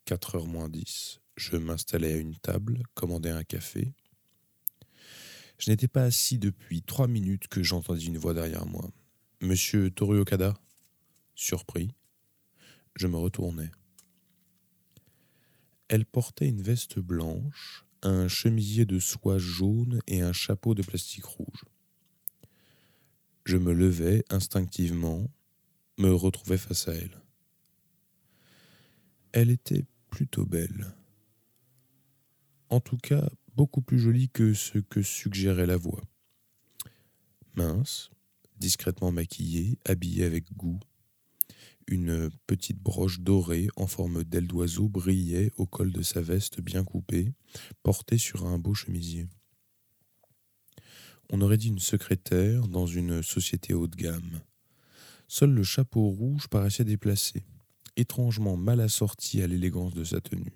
Quatre 0.06 0.36
heures 0.36 0.46
moins 0.46 0.70
dix. 0.70 1.22
Je 1.36 1.58
m'installai 1.58 2.14
à 2.14 2.18
une 2.18 2.36
table, 2.36 2.84
commandai 2.94 3.32
un 3.32 3.44
café. 3.44 3.94
Je 5.58 5.72
n'étais 5.72 5.88
pas 5.88 6.04
assis 6.04 6.38
depuis 6.38 6.84
trois 6.84 7.08
minutes 7.08 7.48
que 7.48 7.64
j'entendis 7.64 8.08
une 8.08 8.18
voix 8.18 8.34
derrière 8.34 8.68
moi. 8.68 8.92
Monsieur 9.42 9.90
Toru 9.90 10.20
Okada? 10.20 10.54
Surpris, 11.34 11.92
je 12.96 13.08
me 13.08 13.18
retournai. 13.18 13.72
Elle 15.88 16.06
portait 16.06 16.48
une 16.48 16.62
veste 16.62 17.00
blanche, 17.00 17.86
un 18.04 18.28
chemisier 18.28 18.86
de 18.86 19.00
soie 19.00 19.40
jaune 19.40 20.00
et 20.08 20.22
un 20.22 20.34
chapeau 20.34 20.76
de 20.76 20.84
plastique 20.84 21.26
rouge. 21.26 21.66
Je 23.46 23.58
me 23.58 23.74
levai 23.74 24.26
instinctivement, 24.32 25.30
me 26.00 26.12
retrouvai 26.12 26.58
face 26.58 26.88
à 26.88 26.96
elle. 26.96 27.22
Elle 29.34 29.52
était 29.52 29.86
plutôt 30.10 30.48
belle. 30.48 30.96
En 32.70 32.80
tout 32.80 32.98
cas, 32.98 33.30
beaucoup 33.56 33.82
plus 33.82 34.00
jolie 34.00 34.30
que 34.30 34.56
ce 34.56 34.80
que 34.80 35.04
suggérait 35.04 35.68
la 35.68 35.78
voix. 35.78 36.02
Mince, 37.54 38.10
discrètement 38.58 39.12
maquillée, 39.12 39.78
habillée 39.86 40.24
avec 40.24 40.52
goût, 40.54 40.80
une 41.88 42.32
petite 42.48 42.82
broche 42.82 43.20
dorée 43.20 43.68
en 43.76 43.86
forme 43.86 44.24
d'aile 44.24 44.48
d'oiseau 44.48 44.90
brillait 44.90 45.52
au 45.56 45.68
col 45.68 45.92
de 45.92 46.02
sa 46.02 46.20
veste 46.20 46.62
bien 46.62 46.84
coupée, 46.84 47.32
portée 47.84 48.18
sur 48.18 48.48
un 48.48 48.58
beau 48.58 48.74
chemisier. 48.74 49.28
On 51.30 51.42
aurait 51.42 51.58
dit 51.58 51.70
une 51.70 51.80
secrétaire 51.80 52.68
dans 52.68 52.86
une 52.86 53.24
société 53.24 53.74
haut 53.74 53.88
de 53.88 53.96
gamme. 53.96 54.42
Seul 55.28 55.52
le 55.52 55.64
chapeau 55.64 56.10
rouge 56.10 56.48
paraissait 56.48 56.84
déplacé, 56.84 57.44
étrangement 57.96 58.58
mal 58.58 58.80
assorti 58.80 59.42
à 59.42 59.48
l'élégance 59.48 59.94
de 59.94 60.04
sa 60.04 60.22
tenue. 60.22 60.54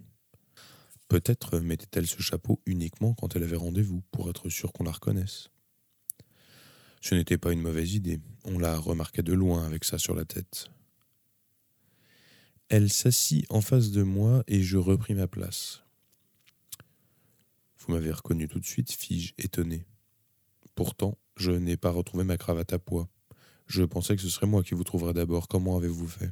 Peut-être 1.08 1.60
mettait-elle 1.60 2.06
ce 2.06 2.22
chapeau 2.22 2.62
uniquement 2.68 3.16
quand 3.16 3.36
elle 3.36 3.44
avait 3.44 3.56
rendez-vous, 3.56 4.04
pour 4.12 4.30
être 4.30 4.48
sûre 4.50 4.72
qu'on 4.72 4.84
la 4.84 4.92
reconnaisse. 4.92 5.50
Ce 7.02 7.16
n'était 7.16 7.40
pas 7.40 7.52
une 7.52 7.62
mauvaise 7.62 7.96
idée, 7.96 8.20
on 8.46 8.60
la 8.60 8.78
remarquait 8.78 9.24
de 9.24 9.34
loin 9.34 9.66
avec 9.66 9.86
ça 9.86 9.98
sur 9.98 10.14
la 10.14 10.26
tête. 10.26 10.70
Elle 12.68 12.92
s'assit 12.92 13.46
en 13.50 13.62
face 13.62 13.90
de 13.90 14.04
moi 14.04 14.44
et 14.48 14.62
je 14.62 14.78
repris 14.78 15.16
ma 15.16 15.28
place. 15.28 15.82
Vous 17.80 17.94
m'avez 17.94 18.12
reconnu 18.12 18.48
tout 18.48 18.60
de 18.60 18.66
suite, 18.66 18.92
fis-je, 18.92 19.34
étonné. 19.40 19.88
Pourtant, 20.80 21.18
je 21.36 21.52
n'ai 21.52 21.76
pas 21.76 21.92
retrouvé 21.92 22.24
ma 22.24 22.38
cravate 22.38 22.72
à 22.72 22.80
pois. 22.80 23.10
Je 23.68 23.84
pensais 23.84 24.16
que 24.16 24.22
ce 24.22 24.30
serait 24.30 24.48
moi 24.48 24.64
qui 24.64 24.76
vous 24.76 24.86
trouverais 24.86 25.12
d'abord. 25.12 25.50
Comment 25.50 25.76
avez-vous 25.76 26.08
fait? 26.08 26.32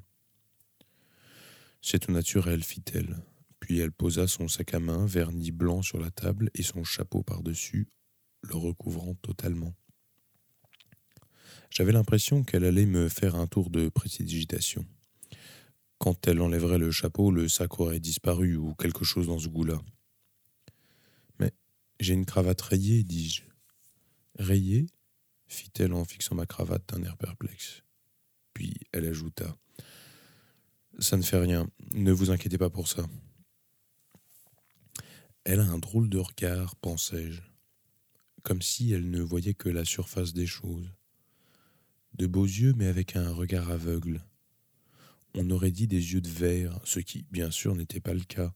C'est 1.82 2.00
tout 2.00 2.14
naturel, 2.14 2.64
fit-elle. 2.64 3.18
Puis 3.60 3.80
elle 3.80 3.92
posa 3.92 4.26
son 4.26 4.48
sac 4.48 4.74
à 4.74 4.80
main 4.80 5.06
verni 5.06 5.52
blanc 5.52 5.82
sur 5.82 6.00
la 6.00 6.12
table 6.12 6.50
et 6.54 6.64
son 6.64 6.86
chapeau 6.86 7.24
par-dessus, 7.24 7.90
le 8.42 8.56
recouvrant 8.56 9.16
totalement. 9.16 9.74
J'avais 11.70 11.92
l'impression 11.92 12.46
qu'elle 12.46 12.64
allait 12.64 12.86
me 12.86 13.10
faire 13.10 13.36
un 13.36 13.48
tour 13.48 13.70
de 13.70 13.90
précipitation. 13.90 14.86
Quand 15.98 16.26
elle 16.26 16.40
enlèverait 16.40 16.78
le 16.78 16.92
chapeau, 16.92 17.32
le 17.32 17.50
sac 17.50 17.82
aurait 17.82 18.00
disparu 18.00 18.56
ou 18.56 18.76
quelque 18.76 19.04
chose 19.04 19.28
dans 19.28 19.40
ce 19.40 19.50
goût-là. 19.50 19.82
Mais 21.38 21.52
j'ai 22.00 22.14
une 22.14 22.26
cravate 22.26 22.62
rayée, 22.62 23.04
dis-je. 23.04 23.44
Rayée 24.38 24.88
fit-elle 25.48 25.94
en 25.94 26.06
fixant 26.06 26.36
ma 26.36 26.46
cravate 26.46 26.88
d'un 26.90 27.04
air 27.04 27.18
perplexe. 27.18 27.84
Puis 28.54 28.76
elle 28.92 29.06
ajouta 29.06 29.56
Ça 31.00 31.18
ne 31.18 31.22
fait 31.22 31.40
rien, 31.40 31.70
ne 31.94 32.12
vous 32.12 32.32
inquiétez 32.32 32.58
pas 32.58 32.70
pour 32.70 32.88
ça. 32.88 33.06
Elle 35.44 35.60
a 35.60 35.66
un 35.66 35.78
drôle 35.78 36.10
de 36.10 36.18
regard, 36.18 36.76
pensai-je, 36.76 37.42
comme 38.44 38.62
si 38.62 38.92
elle 38.92 39.10
ne 39.10 39.22
voyait 39.22 39.54
que 39.54 39.70
la 39.70 39.86
surface 39.86 40.34
des 40.34 40.48
choses. 40.48 40.92
De 42.14 42.28
beaux 42.28 42.46
yeux, 42.46 42.74
mais 42.76 42.88
avec 42.88 43.16
un 43.16 43.32
regard 43.32 43.70
aveugle 43.70 44.22
on 45.38 45.50
aurait 45.52 45.72
dit 45.72 45.88
des 45.88 46.14
yeux 46.14 46.22
de 46.22 46.30
verre, 46.30 46.80
ce 46.84 47.00
qui, 47.00 47.26
bien 47.32 47.52
sûr, 47.52 47.76
n'était 47.76 48.00
pas 48.00 48.14
le 48.14 48.24
cas, 48.24 48.54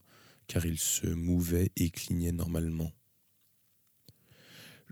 car 0.48 0.66
ils 0.66 0.78
se 0.78 1.06
mouvaient 1.06 1.70
et 1.76 1.90
clignaient 1.90 2.32
normalement. 2.32 2.90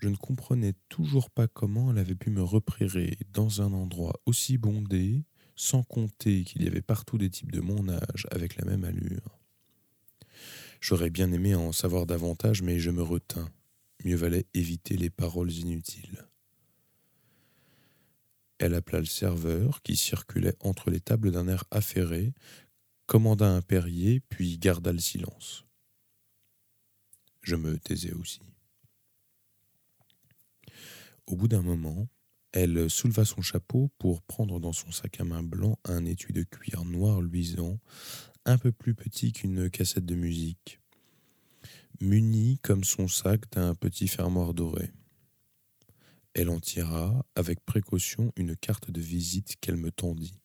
Je 0.01 0.09
ne 0.09 0.17
comprenais 0.17 0.73
toujours 0.89 1.31
pas 1.31 1.47
comment 1.47 1.91
elle 1.91 1.99
avait 1.99 2.15
pu 2.15 2.31
me 2.31 2.43
repérer 2.43 3.19
dans 3.33 3.61
un 3.61 3.73
endroit 3.75 4.19
aussi 4.25 4.57
bondé, 4.57 5.25
sans 5.57 5.83
compter 5.83 6.45
qu'il 6.45 6.63
y 6.63 6.67
avait 6.67 6.81
partout 6.81 7.19
des 7.19 7.29
types 7.29 7.53
de 7.53 7.61
mon 7.61 7.87
âge 7.91 8.27
avec 8.31 8.57
la 8.57 8.65
même 8.65 8.85
allure. 8.85 9.39
J'aurais 10.81 11.11
bien 11.11 11.31
aimé 11.33 11.55
en 11.55 11.73
savoir 11.73 12.07
davantage, 12.07 12.63
mais 12.63 12.79
je 12.79 12.91
me 12.91 13.03
retins. 13.03 13.51
Mieux 14.03 14.17
valait 14.17 14.47
éviter 14.55 14.97
les 14.97 15.11
paroles 15.11 15.53
inutiles. 15.53 16.27
Elle 18.59 18.75
appela 18.75 19.01
le 19.01 19.07
serveur, 19.07 19.83
qui 19.83 19.97
circulait 19.97 20.57
entre 20.61 20.91
les 20.91 21.01
tables 21.01 21.31
d'un 21.31 21.49
air 21.49 21.65
affairé, 21.71 22.33
commanda 23.05 23.47
un 23.47 23.61
Perrier, 23.61 24.21
puis 24.21 24.59
garda 24.59 24.93
le 24.93 24.99
silence. 24.99 25.67
Je 27.43 27.57
me 27.57 27.79
taisais 27.79 28.13
aussi. 28.13 28.41
Au 31.27 31.37
bout 31.37 31.49
d'un 31.49 31.63
moment, 31.63 32.09
elle 32.53 32.91
souleva 32.91 33.25
son 33.25 33.43
chapeau 33.43 33.91
pour 33.99 34.23
prendre 34.23 34.59
dans 34.59 34.73
son 34.73 34.91
sac 34.91 35.21
à 35.21 35.25
main 35.25 35.43
blanc 35.43 35.79
un 35.85 36.05
étui 36.05 36.33
de 36.33 36.43
cuir 36.43 36.85
noir 36.85 37.21
luisant, 37.21 37.79
un 38.45 38.59
peu 38.59 38.73
plus 38.73 38.95
petit 38.95 39.33
qu'une 39.33 39.71
cassette 39.71 40.07
de 40.07 40.17
musique, 40.17 40.81
muni 42.01 42.59
comme 42.63 42.85
son 42.85 43.07
sac 43.07 43.51
d'un 43.53 43.75
petit 43.75 44.09
fermoir 44.09 44.55
doré. 44.55 44.91
Elle 46.35 46.49
en 46.49 46.61
tira 46.61 47.25
avec 47.35 47.65
précaution 47.65 48.33
une 48.37 48.57
carte 48.57 48.91
de 48.91 49.01
visite 49.01 49.57
qu'elle 49.61 49.77
me 49.77 49.91
tendit. 49.91 50.41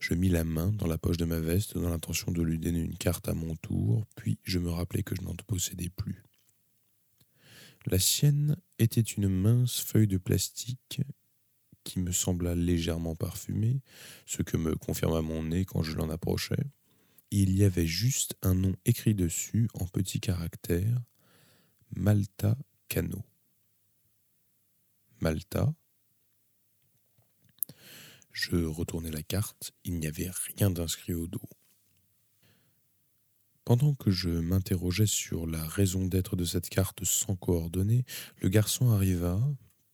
Je 0.00 0.14
mis 0.14 0.28
la 0.28 0.44
main 0.44 0.72
dans 0.72 0.86
la 0.86 0.98
poche 0.98 1.16
de 1.16 1.24
ma 1.24 1.38
veste 1.38 1.78
dans 1.78 1.88
l'intention 1.88 2.32
de 2.32 2.42
lui 2.42 2.58
donner 2.58 2.80
une 2.80 2.96
carte 2.96 3.28
à 3.28 3.34
mon 3.34 3.54
tour, 3.56 4.06
puis 4.16 4.38
je 4.42 4.58
me 4.58 4.70
rappelai 4.70 5.02
que 5.02 5.14
je 5.14 5.22
n'en 5.22 5.34
possédais 5.46 5.88
plus. 5.88 6.24
La 7.86 7.98
sienne 7.98 8.56
était 8.78 9.00
une 9.00 9.28
mince 9.28 9.80
feuille 9.80 10.06
de 10.06 10.16
plastique 10.16 11.02
qui 11.84 11.98
me 11.98 12.12
sembla 12.12 12.54
légèrement 12.54 13.14
parfumée, 13.14 13.82
ce 14.24 14.42
que 14.42 14.56
me 14.56 14.74
confirma 14.74 15.20
mon 15.20 15.42
nez 15.42 15.66
quand 15.66 15.82
je 15.82 15.94
l'en 15.94 16.08
approchai. 16.08 16.56
Il 17.30 17.54
y 17.56 17.64
avait 17.64 17.86
juste 17.86 18.36
un 18.42 18.54
nom 18.54 18.74
écrit 18.86 19.14
dessus 19.14 19.68
en 19.74 19.86
petits 19.86 20.20
caractères 20.20 21.02
Malta 21.94 22.56
Cano. 22.88 23.22
Malta. 25.20 25.74
Je 28.32 28.56
retournai 28.56 29.10
la 29.10 29.22
carte, 29.22 29.72
il 29.84 29.98
n'y 30.00 30.06
avait 30.06 30.30
rien 30.56 30.70
d'inscrit 30.70 31.14
au 31.14 31.26
dos. 31.26 31.48
Pendant 33.64 33.94
que 33.94 34.10
je 34.10 34.28
m'interrogeais 34.28 35.06
sur 35.06 35.46
la 35.46 35.66
raison 35.66 36.04
d'être 36.06 36.36
de 36.36 36.44
cette 36.44 36.68
carte 36.68 37.04
sans 37.04 37.34
coordonnées, 37.34 38.04
le 38.42 38.50
garçon 38.50 38.90
arriva, 38.90 39.40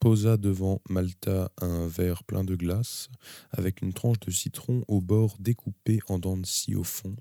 posa 0.00 0.36
devant 0.36 0.82
Malta 0.88 1.52
un 1.60 1.86
verre 1.86 2.24
plein 2.24 2.42
de 2.42 2.56
glace, 2.56 3.08
avec 3.50 3.80
une 3.82 3.92
tranche 3.92 4.18
de 4.20 4.32
citron 4.32 4.84
au 4.88 5.00
bord 5.00 5.36
découpé 5.38 6.00
en 6.08 6.18
dents 6.18 6.36
de 6.36 6.46
scie 6.46 6.74
au 6.74 6.82
fond, 6.82 7.14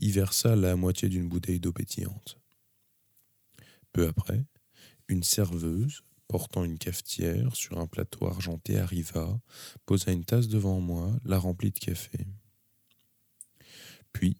y 0.00 0.10
versa 0.10 0.56
la 0.56 0.74
moitié 0.74 1.10
d'une 1.10 1.28
bouteille 1.28 1.60
d'eau 1.60 1.72
pétillante. 1.72 2.38
Peu 3.92 4.08
après, 4.08 4.46
une 5.08 5.22
serveuse, 5.22 6.02
portant 6.28 6.64
une 6.64 6.78
cafetière 6.78 7.54
sur 7.54 7.78
un 7.78 7.86
plateau 7.86 8.26
argenté, 8.26 8.78
arriva, 8.78 9.38
posa 9.84 10.12
une 10.12 10.24
tasse 10.24 10.48
devant 10.48 10.80
moi, 10.80 11.12
la 11.24 11.38
remplit 11.38 11.72
de 11.72 11.78
café. 11.78 12.26
Puis, 14.12 14.38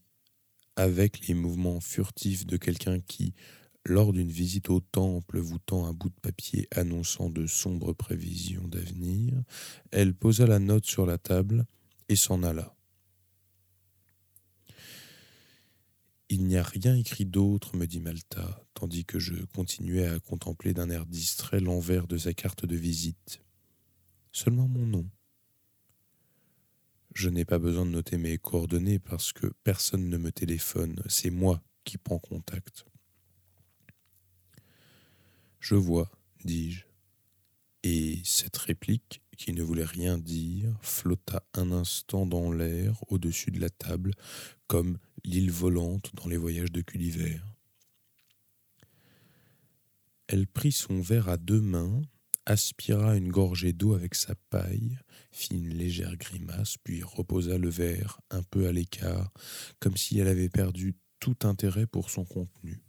avec 0.76 1.26
les 1.26 1.34
mouvements 1.34 1.80
furtifs 1.80 2.46
de 2.46 2.56
quelqu'un 2.56 3.00
qui, 3.00 3.34
lors 3.84 4.12
d'une 4.12 4.30
visite 4.30 4.70
au 4.70 4.80
temple, 4.80 5.38
vous 5.38 5.58
tend 5.58 5.86
un 5.86 5.92
bout 5.92 6.08
de 6.08 6.20
papier 6.20 6.68
annonçant 6.74 7.30
de 7.30 7.46
sombres 7.46 7.92
prévisions 7.92 8.66
d'avenir, 8.66 9.34
elle 9.90 10.14
posa 10.14 10.46
la 10.46 10.58
note 10.58 10.86
sur 10.86 11.06
la 11.06 11.18
table 11.18 11.66
et 12.08 12.16
s'en 12.16 12.42
alla. 12.42 12.74
Il 16.30 16.46
n'y 16.46 16.56
a 16.56 16.62
rien 16.62 16.96
écrit 16.96 17.26
d'autre, 17.26 17.76
me 17.76 17.86
dit 17.86 18.00
Malta, 18.00 18.64
tandis 18.72 19.04
que 19.04 19.18
je 19.18 19.34
continuais 19.54 20.06
à 20.06 20.18
contempler 20.18 20.72
d'un 20.72 20.90
air 20.90 21.06
distrait 21.06 21.60
l'envers 21.60 22.06
de 22.06 22.16
sa 22.16 22.32
carte 22.32 22.64
de 22.64 22.76
visite. 22.76 23.40
Seulement 24.32 24.66
mon 24.66 24.86
nom. 24.86 25.08
Je 27.14 27.28
n'ai 27.28 27.44
pas 27.44 27.58
besoin 27.58 27.86
de 27.86 27.90
noter 27.90 28.18
mes 28.18 28.38
coordonnées 28.38 28.98
parce 28.98 29.32
que 29.32 29.46
personne 29.62 30.08
ne 30.08 30.16
me 30.16 30.32
téléphone, 30.32 31.00
c'est 31.08 31.30
moi 31.30 31.62
qui 31.84 31.96
prends 31.96 32.18
contact. 32.18 32.84
Je 35.60 35.76
vois, 35.76 36.10
dis-je. 36.44 36.84
Et 37.84 38.20
cette 38.24 38.56
réplique, 38.56 39.22
qui 39.36 39.52
ne 39.52 39.62
voulait 39.62 39.84
rien 39.84 40.18
dire, 40.18 40.76
flotta 40.80 41.42
un 41.54 41.72
instant 41.72 42.26
dans 42.26 42.52
l'air 42.52 43.02
au-dessus 43.08 43.50
de 43.50 43.60
la 43.60 43.70
table, 43.70 44.12
comme 44.66 44.98
l'île 45.24 45.50
volante 45.50 46.14
dans 46.14 46.28
les 46.28 46.36
voyages 46.36 46.72
de 46.72 46.80
Gulliver. 46.80 47.40
Elle 50.26 50.46
prit 50.46 50.72
son 50.72 51.00
verre 51.00 51.28
à 51.28 51.36
deux 51.36 51.60
mains 51.60 52.02
aspira 52.46 53.16
une 53.16 53.30
gorgée 53.30 53.72
d'eau 53.72 53.94
avec 53.94 54.14
sa 54.14 54.34
paille, 54.50 54.98
fit 55.30 55.54
une 55.54 55.74
légère 55.74 56.16
grimace, 56.16 56.76
puis 56.82 57.02
reposa 57.02 57.58
le 57.58 57.70
verre 57.70 58.20
un 58.30 58.42
peu 58.42 58.66
à 58.66 58.72
l'écart, 58.72 59.32
comme 59.80 59.96
si 59.96 60.18
elle 60.18 60.28
avait 60.28 60.48
perdu 60.48 60.94
tout 61.20 61.36
intérêt 61.42 61.86
pour 61.86 62.10
son 62.10 62.24
contenu. 62.24 62.82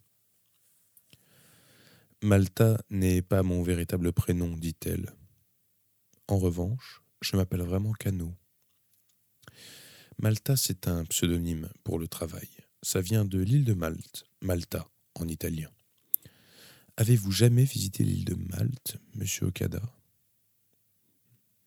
Malta 2.22 2.82
n'est 2.90 3.22
pas 3.22 3.44
mon 3.44 3.62
véritable 3.62 4.12
prénom, 4.12 4.58
dit-elle. 4.58 5.14
En 6.28 6.38
revanche, 6.38 7.04
je 7.22 7.36
m'appelle 7.38 7.62
vraiment 7.62 7.94
Cano. 7.94 8.34
Malta, 10.18 10.56
c'est 10.56 10.88
un 10.88 11.06
pseudonyme 11.06 11.70
pour 11.84 12.00
le 12.00 12.08
travail. 12.08 12.50
Ça 12.82 13.02
vient 13.02 13.26
de 13.26 13.40
l'île 13.40 13.66
de 13.66 13.74
Malte, 13.74 14.26
Malta, 14.42 14.88
en 15.16 15.28
italien. 15.28 15.70
Avez-vous 16.98 17.32
jamais 17.34 17.66
visité 17.66 18.06
l'île 18.06 18.24
de 18.24 18.36
Malte, 18.36 18.98
monsieur 19.16 19.48
Okada? 19.48 19.82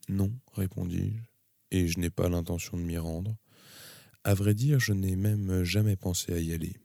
Non, 0.08 0.32
répondis-je, 0.54 1.22
et 1.70 1.86
je 1.86 1.98
n'ai 1.98 2.08
pas 2.08 2.30
l'intention 2.30 2.78
de 2.78 2.82
m'y 2.82 2.96
rendre. 2.96 3.36
À 4.24 4.32
vrai 4.32 4.54
dire, 4.54 4.80
je 4.80 4.94
n'ai 4.94 5.16
même 5.16 5.64
jamais 5.64 5.96
pensé 5.96 6.32
à 6.32 6.38
y 6.38 6.54
aller. 6.54 6.78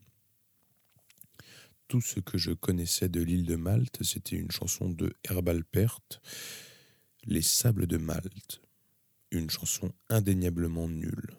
Tout 1.88 2.02
ce 2.02 2.20
que 2.20 2.38
je 2.38 2.52
connaissais 2.52 3.08
de 3.08 3.22
l'île 3.22 3.46
de 3.46 3.56
Malte, 3.56 4.04
c'était 4.04 4.36
une 4.36 4.52
chanson 4.52 4.90
de 4.90 5.16
Herbal 5.24 5.64
Pert, 5.64 6.02
Les 7.24 7.42
sables 7.42 7.88
de 7.88 7.98
Malte, 7.98 8.62
une 9.32 9.50
chanson 9.50 9.94
indéniablement 10.10 10.90
nulle. 10.90 11.38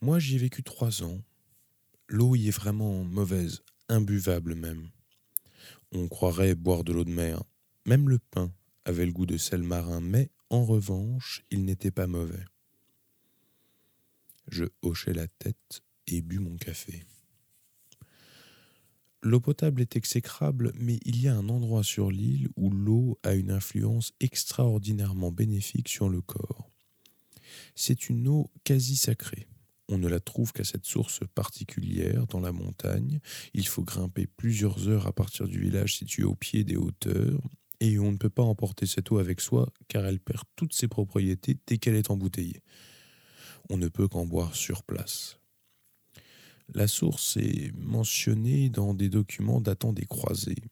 Moi, 0.00 0.18
j'y 0.18 0.36
ai 0.36 0.38
vécu 0.38 0.62
trois 0.62 1.02
ans. 1.02 1.20
L'eau 2.06 2.34
y 2.36 2.48
est 2.48 2.52
vraiment 2.52 3.04
mauvaise, 3.04 3.62
imbuvable 3.88 4.54
même. 4.54 4.88
On 5.92 6.08
croirait 6.08 6.54
boire 6.54 6.84
de 6.84 6.92
l'eau 6.92 7.04
de 7.04 7.10
mer. 7.10 7.42
Même 7.86 8.08
le 8.08 8.18
pain 8.18 8.52
avait 8.84 9.06
le 9.06 9.12
goût 9.12 9.26
de 9.26 9.36
sel 9.36 9.62
marin, 9.62 10.00
mais 10.00 10.30
en 10.50 10.64
revanche, 10.64 11.44
il 11.50 11.64
n'était 11.64 11.90
pas 11.90 12.06
mauvais. 12.06 12.44
Je 14.48 14.64
hochai 14.82 15.12
la 15.12 15.28
tête 15.28 15.82
et 16.06 16.22
bus 16.22 16.40
mon 16.40 16.56
café. 16.56 17.04
L'eau 19.22 19.40
potable 19.40 19.82
est 19.82 19.96
exécrable, 19.96 20.72
mais 20.76 21.00
il 21.04 21.20
y 21.20 21.28
a 21.28 21.34
un 21.34 21.48
endroit 21.48 21.82
sur 21.82 22.10
l'île 22.10 22.48
où 22.56 22.70
l'eau 22.70 23.18
a 23.24 23.34
une 23.34 23.50
influence 23.50 24.12
extraordinairement 24.20 25.32
bénéfique 25.32 25.88
sur 25.88 26.08
le 26.08 26.22
corps. 26.22 26.70
C'est 27.74 28.08
une 28.08 28.28
eau 28.28 28.50
quasi 28.64 28.96
sacrée. 28.96 29.48
On 29.88 29.98
ne 29.98 30.08
la 30.08 30.20
trouve 30.20 30.52
qu'à 30.52 30.64
cette 30.64 30.84
source 30.84 31.20
particulière 31.34 32.26
dans 32.26 32.40
la 32.40 32.52
montagne. 32.52 33.20
Il 33.54 33.66
faut 33.66 33.82
grimper 33.82 34.26
plusieurs 34.26 34.88
heures 34.88 35.06
à 35.06 35.12
partir 35.12 35.48
du 35.48 35.58
village 35.58 35.96
situé 35.96 36.24
au 36.24 36.34
pied 36.34 36.62
des 36.62 36.76
hauteurs, 36.76 37.40
et 37.80 37.98
on 37.98 38.12
ne 38.12 38.16
peut 38.16 38.30
pas 38.30 38.42
emporter 38.42 38.86
cette 38.86 39.10
eau 39.12 39.18
avec 39.18 39.40
soi 39.40 39.72
car 39.86 40.04
elle 40.04 40.20
perd 40.20 40.42
toutes 40.56 40.74
ses 40.74 40.88
propriétés 40.88 41.56
dès 41.66 41.78
qu'elle 41.78 41.94
est 41.94 42.10
embouteillée. 42.10 42.62
On 43.70 43.76
ne 43.76 43.88
peut 43.88 44.08
qu'en 44.08 44.26
boire 44.26 44.54
sur 44.54 44.82
place. 44.82 45.38
La 46.74 46.86
source 46.86 47.36
est 47.36 47.72
mentionnée 47.74 48.68
dans 48.68 48.94
des 48.94 49.08
documents 49.08 49.60
datant 49.60 49.92
des 49.92 50.04
croisés. 50.04 50.62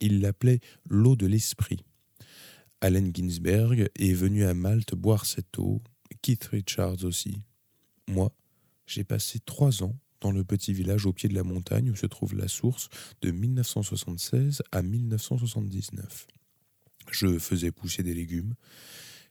Il 0.00 0.20
l'appelait 0.20 0.60
l'eau 0.88 1.16
de 1.16 1.26
l'esprit. 1.26 1.84
Allen 2.80 3.12
Ginsberg 3.14 3.88
est 3.98 4.12
venu 4.12 4.44
à 4.44 4.54
Malte 4.54 4.94
boire 4.94 5.26
cette 5.26 5.58
eau, 5.58 5.82
Keith 6.22 6.44
Richards 6.46 7.04
aussi. 7.04 7.42
Moi, 8.08 8.32
j'ai 8.88 9.04
passé 9.04 9.38
trois 9.38 9.82
ans 9.82 9.96
dans 10.20 10.32
le 10.32 10.42
petit 10.44 10.72
village 10.72 11.06
au 11.06 11.12
pied 11.12 11.28
de 11.28 11.34
la 11.34 11.44
montagne 11.44 11.90
où 11.90 11.94
se 11.94 12.06
trouve 12.06 12.34
la 12.34 12.48
source 12.48 12.88
de 13.20 13.30
1976 13.30 14.62
à 14.72 14.82
1979. 14.82 16.26
Je 17.10 17.38
faisais 17.38 17.70
pousser 17.70 18.02
des 18.02 18.14
légumes, 18.14 18.54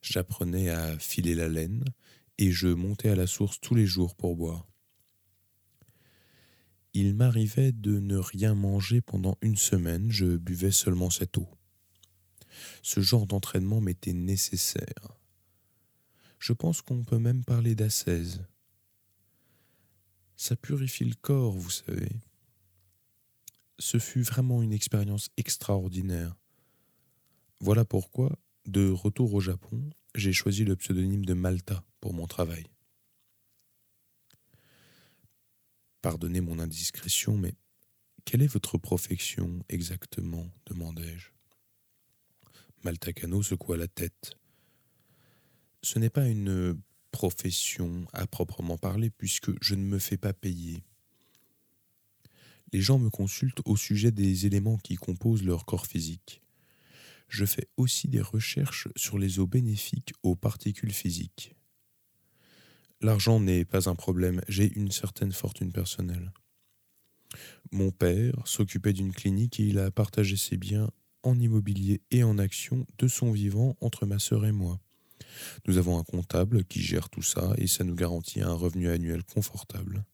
j'apprenais 0.02 0.70
à 0.70 0.98
filer 1.00 1.36
la 1.36 1.50
laine 1.50 1.84
et 2.38 2.52
je 2.52 2.68
montais 2.68 3.10
à 3.10 3.16
la 3.16 3.28
source 3.28 3.60
tous 3.60 3.76
les 3.76 3.86
jours 3.86 4.16
pour 4.16 4.36
boire. 4.36 4.68
Il 6.94 7.16
m'arrivait 7.16 7.72
de 7.72 8.00
ne 8.00 8.18
rien 8.18 8.56
manger 8.56 9.02
pendant 9.02 9.38
une 9.42 9.58
semaine, 9.58 10.12
je 10.12 10.38
buvais 10.38 10.72
seulement 10.72 11.10
cette 11.10 11.38
eau. 11.38 11.48
Ce 12.82 13.02
genre 13.02 13.28
d'entraînement 13.28 13.82
m'était 13.82 14.14
nécessaire. 14.14 15.18
Je 16.40 16.54
pense 16.54 16.82
qu'on 16.82 17.04
peut 17.04 17.20
même 17.20 17.44
parler 17.44 17.76
d'ascèse. 17.76 18.44
Ça 20.38 20.56
purifie 20.56 21.04
le 21.04 21.16
corps, 21.16 21.52
vous 21.52 21.72
savez. 21.72 22.12
Ce 23.80 23.98
fut 23.98 24.22
vraiment 24.22 24.62
une 24.62 24.72
expérience 24.72 25.30
extraordinaire. 25.36 26.36
Voilà 27.60 27.86
pourquoi, 27.86 28.38
de 28.66 28.88
retour 28.90 29.34
au 29.34 29.40
Japon, 29.40 29.90
j'ai 30.14 30.34
choisi 30.34 30.64
le 30.64 30.76
pseudonyme 30.76 31.26
de 31.26 31.34
Malta 31.34 31.84
pour 32.00 32.14
mon 32.14 32.28
travail. 32.28 32.68
Pardonnez 36.04 36.42
mon 36.42 36.60
indiscrétion, 36.60 37.36
mais 37.36 37.56
quelle 38.24 38.44
est 38.44 38.48
votre 38.48 38.78
profession 38.78 39.64
exactement? 39.70 40.48
demandai-je. 40.68 41.32
Maltacano 42.84 43.42
secoua 43.42 43.78
la 43.78 43.88
tête. 43.88 44.38
Ce 45.82 45.98
n'est 45.98 46.12
pas 46.12 46.28
une 46.28 46.80
profession 47.18 48.06
à 48.14 48.28
proprement 48.28 48.78
parler, 48.78 49.10
puisque 49.10 49.50
je 49.60 49.74
ne 49.74 49.82
me 49.82 49.98
fais 49.98 50.18
pas 50.18 50.34
payer. 50.34 50.84
Les 52.72 52.80
gens 52.80 53.00
me 53.00 53.10
consultent 53.10 53.64
au 53.66 53.76
sujet 53.76 54.12
des 54.12 54.46
éléments 54.46 54.78
qui 54.78 54.98
composent 54.98 55.44
leur 55.44 55.66
corps 55.66 55.88
physique. 55.88 56.44
Je 57.28 57.46
fais 57.46 57.70
aussi 57.76 58.08
des 58.08 58.22
recherches 58.22 58.88
sur 58.96 59.18
les 59.18 59.40
eaux 59.40 59.48
bénéfiques 59.48 60.14
aux 60.22 60.36
particules 60.36 60.94
physiques. 60.94 61.56
L'argent 63.02 63.40
n'est 63.40 63.66
pas 63.66 63.90
un 63.90 63.96
problème, 63.96 64.44
j'ai 64.48 64.72
une 64.76 64.92
certaine 64.92 65.32
fortune 65.32 65.72
personnelle. 65.72 66.32
Mon 67.72 67.90
père 67.90 68.36
s'occupait 68.46 68.94
d'une 68.94 69.12
clinique 69.12 69.60
et 69.60 69.64
il 69.64 69.80
a 69.80 69.90
partagé 69.90 70.38
ses 70.38 70.58
biens 70.58 70.92
en 71.24 71.40
immobilier 71.40 72.04
et 72.12 72.22
en 72.22 72.38
actions 72.38 72.86
de 73.00 73.08
son 73.08 73.32
vivant 73.32 73.76
entre 73.82 74.06
ma 74.06 74.20
sœur 74.20 74.46
et 74.46 74.52
moi. 74.52 74.80
Nous 75.68 75.78
avons 75.78 75.98
un 75.98 76.04
comptable 76.04 76.64
qui 76.64 76.82
gère 76.82 77.10
tout 77.10 77.22
ça 77.22 77.54
et 77.58 77.68
ça 77.68 77.84
nous 77.84 77.96
garantit 77.96 78.42
un 78.42 78.54
revenu 78.54 78.90
annuel 78.90 79.24
confortable. 79.24 80.06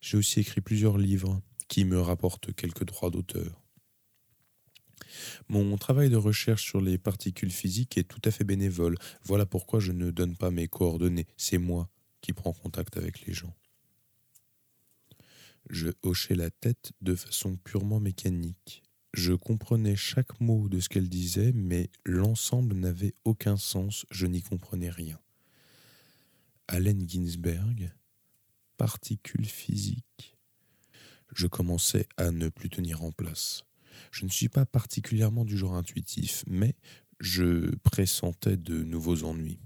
J'ai 0.00 0.16
aussi 0.16 0.40
écrit 0.40 0.60
plusieurs 0.60 0.98
livres 0.98 1.40
qui 1.68 1.84
me 1.84 2.00
rapportent 2.00 2.52
quelques 2.54 2.84
droits 2.84 3.10
d'auteur. 3.10 3.62
Mon 5.48 5.76
travail 5.76 6.10
de 6.10 6.16
recherche 6.16 6.64
sur 6.64 6.80
les 6.80 6.98
particules 6.98 7.50
physiques 7.50 7.98
est 7.98 8.04
tout 8.08 8.20
à 8.24 8.30
fait 8.30 8.44
bénévole. 8.44 8.96
Voilà 9.24 9.46
pourquoi 9.46 9.80
je 9.80 9.92
ne 9.92 10.10
donne 10.10 10.36
pas 10.36 10.50
mes 10.50 10.68
coordonnées. 10.68 11.26
C'est 11.36 11.58
moi 11.58 11.88
qui 12.20 12.32
prends 12.32 12.52
contact 12.52 12.96
avec 12.96 13.26
les 13.26 13.32
gens. 13.32 13.54
Je 15.70 15.90
hochai 16.02 16.34
la 16.34 16.50
tête 16.50 16.92
de 17.00 17.14
façon 17.14 17.56
purement 17.56 18.00
mécanique. 18.00 18.81
Je 19.12 19.34
comprenais 19.34 19.94
chaque 19.94 20.40
mot 20.40 20.68
de 20.68 20.80
ce 20.80 20.88
qu'elle 20.88 21.08
disait, 21.08 21.52
mais 21.52 21.90
l'ensemble 22.06 22.74
n'avait 22.74 23.14
aucun 23.24 23.58
sens, 23.58 24.06
je 24.10 24.26
n'y 24.26 24.42
comprenais 24.42 24.88
rien. 24.88 25.20
Allen 26.66 27.06
Ginsberg, 27.06 27.92
particules 28.78 29.44
physiques. 29.46 30.38
Je 31.34 31.46
commençais 31.46 32.06
à 32.16 32.30
ne 32.30 32.48
plus 32.48 32.70
tenir 32.70 33.02
en 33.02 33.12
place. 33.12 33.64
Je 34.10 34.24
ne 34.24 34.30
suis 34.30 34.48
pas 34.48 34.64
particulièrement 34.64 35.44
du 35.44 35.58
genre 35.58 35.74
intuitif, 35.74 36.44
mais 36.46 36.74
je 37.20 37.74
pressentais 37.76 38.56
de 38.56 38.82
nouveaux 38.82 39.24
ennuis. 39.24 39.60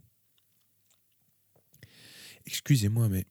Excusez-moi, 2.47 3.09
mais 3.09 3.27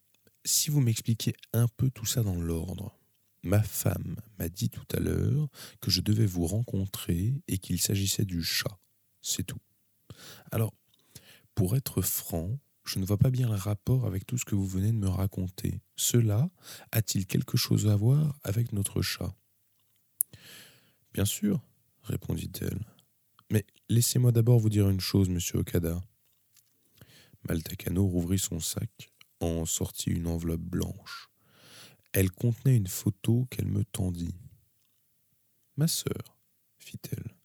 si 0.46 0.70
vous 0.70 0.80
m'expliquiez 0.80 1.36
un 1.54 1.68
peu 1.68 1.90
tout 1.90 2.06
ça 2.06 2.24
dans 2.24 2.40
l'ordre. 2.40 2.98
Ma 3.46 3.62
femme 3.62 4.16
m'a 4.40 4.50
dit 4.50 4.72
tout 4.72 4.88
à 4.92 5.00
l'heure 5.00 5.48
que 5.80 5.92
je 5.92 6.02
devais 6.02 6.26
vous 6.26 6.48
rencontrer 6.48 7.36
et 7.48 7.60
qu'il 7.60 7.80
s'agissait 7.80 8.26
du 8.26 8.42
chat. 8.44 8.80
C'est 9.22 9.44
tout. 9.44 9.62
Alors, 10.52 10.74
pour 11.54 11.76
être 11.76 12.02
franc, 12.02 12.58
je 12.86 12.98
ne 12.98 13.06
vois 13.06 13.20
pas 13.20 13.30
bien 13.30 13.48
le 13.48 13.56
rapport 13.56 14.08
avec 14.08 14.26
tout 14.26 14.40
ce 14.40 14.46
que 14.46 14.56
vous 14.56 14.66
venez 14.66 14.92
de 14.92 14.98
me 14.98 15.08
raconter. 15.08 15.80
Cela 15.96 16.50
a-t-il 16.92 17.28
quelque 17.28 17.56
chose 17.56 17.88
à 17.88 17.96
voir 17.96 18.36
avec 18.44 18.74
notre 18.74 19.04
chat? 19.04 19.36
Bien 21.14 21.26
sûr, 21.26 21.62
répondit-elle. 22.02 22.84
Mais 23.52 23.64
laissez-moi 23.90 24.32
d'abord 24.32 24.60
vous 24.60 24.70
dire 24.70 24.90
une 24.90 25.00
chose, 25.00 25.30
monsieur 25.30 25.60
Okada. 25.60 26.02
Maltacano 27.48 28.08
rouvrit 28.08 28.40
son 28.40 28.60
sac, 28.60 29.14
en 29.40 29.66
sortit 29.66 30.10
une 30.10 30.26
enveloppe 30.26 30.62
blanche. 30.62 31.30
Elle 32.16 32.32
contenait 32.32 32.78
une 32.78 32.88
photo 32.88 33.46
qu'elle 33.52 33.68
me 33.68 33.84
tendit. 33.84 34.36
Ma 35.76 35.86
sœur, 35.86 36.40
fit-elle. 36.80 37.36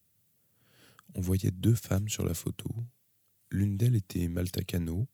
On 1.17 1.21
voyait 1.21 1.51
deux 1.51 1.75
femmes 1.75 2.09
sur 2.09 2.25
la 2.25 2.35
photo. 2.35 2.69
L'une 3.51 3.77
d'elles 3.77 3.97
était 3.97 4.29
Maltacano, 4.29 5.09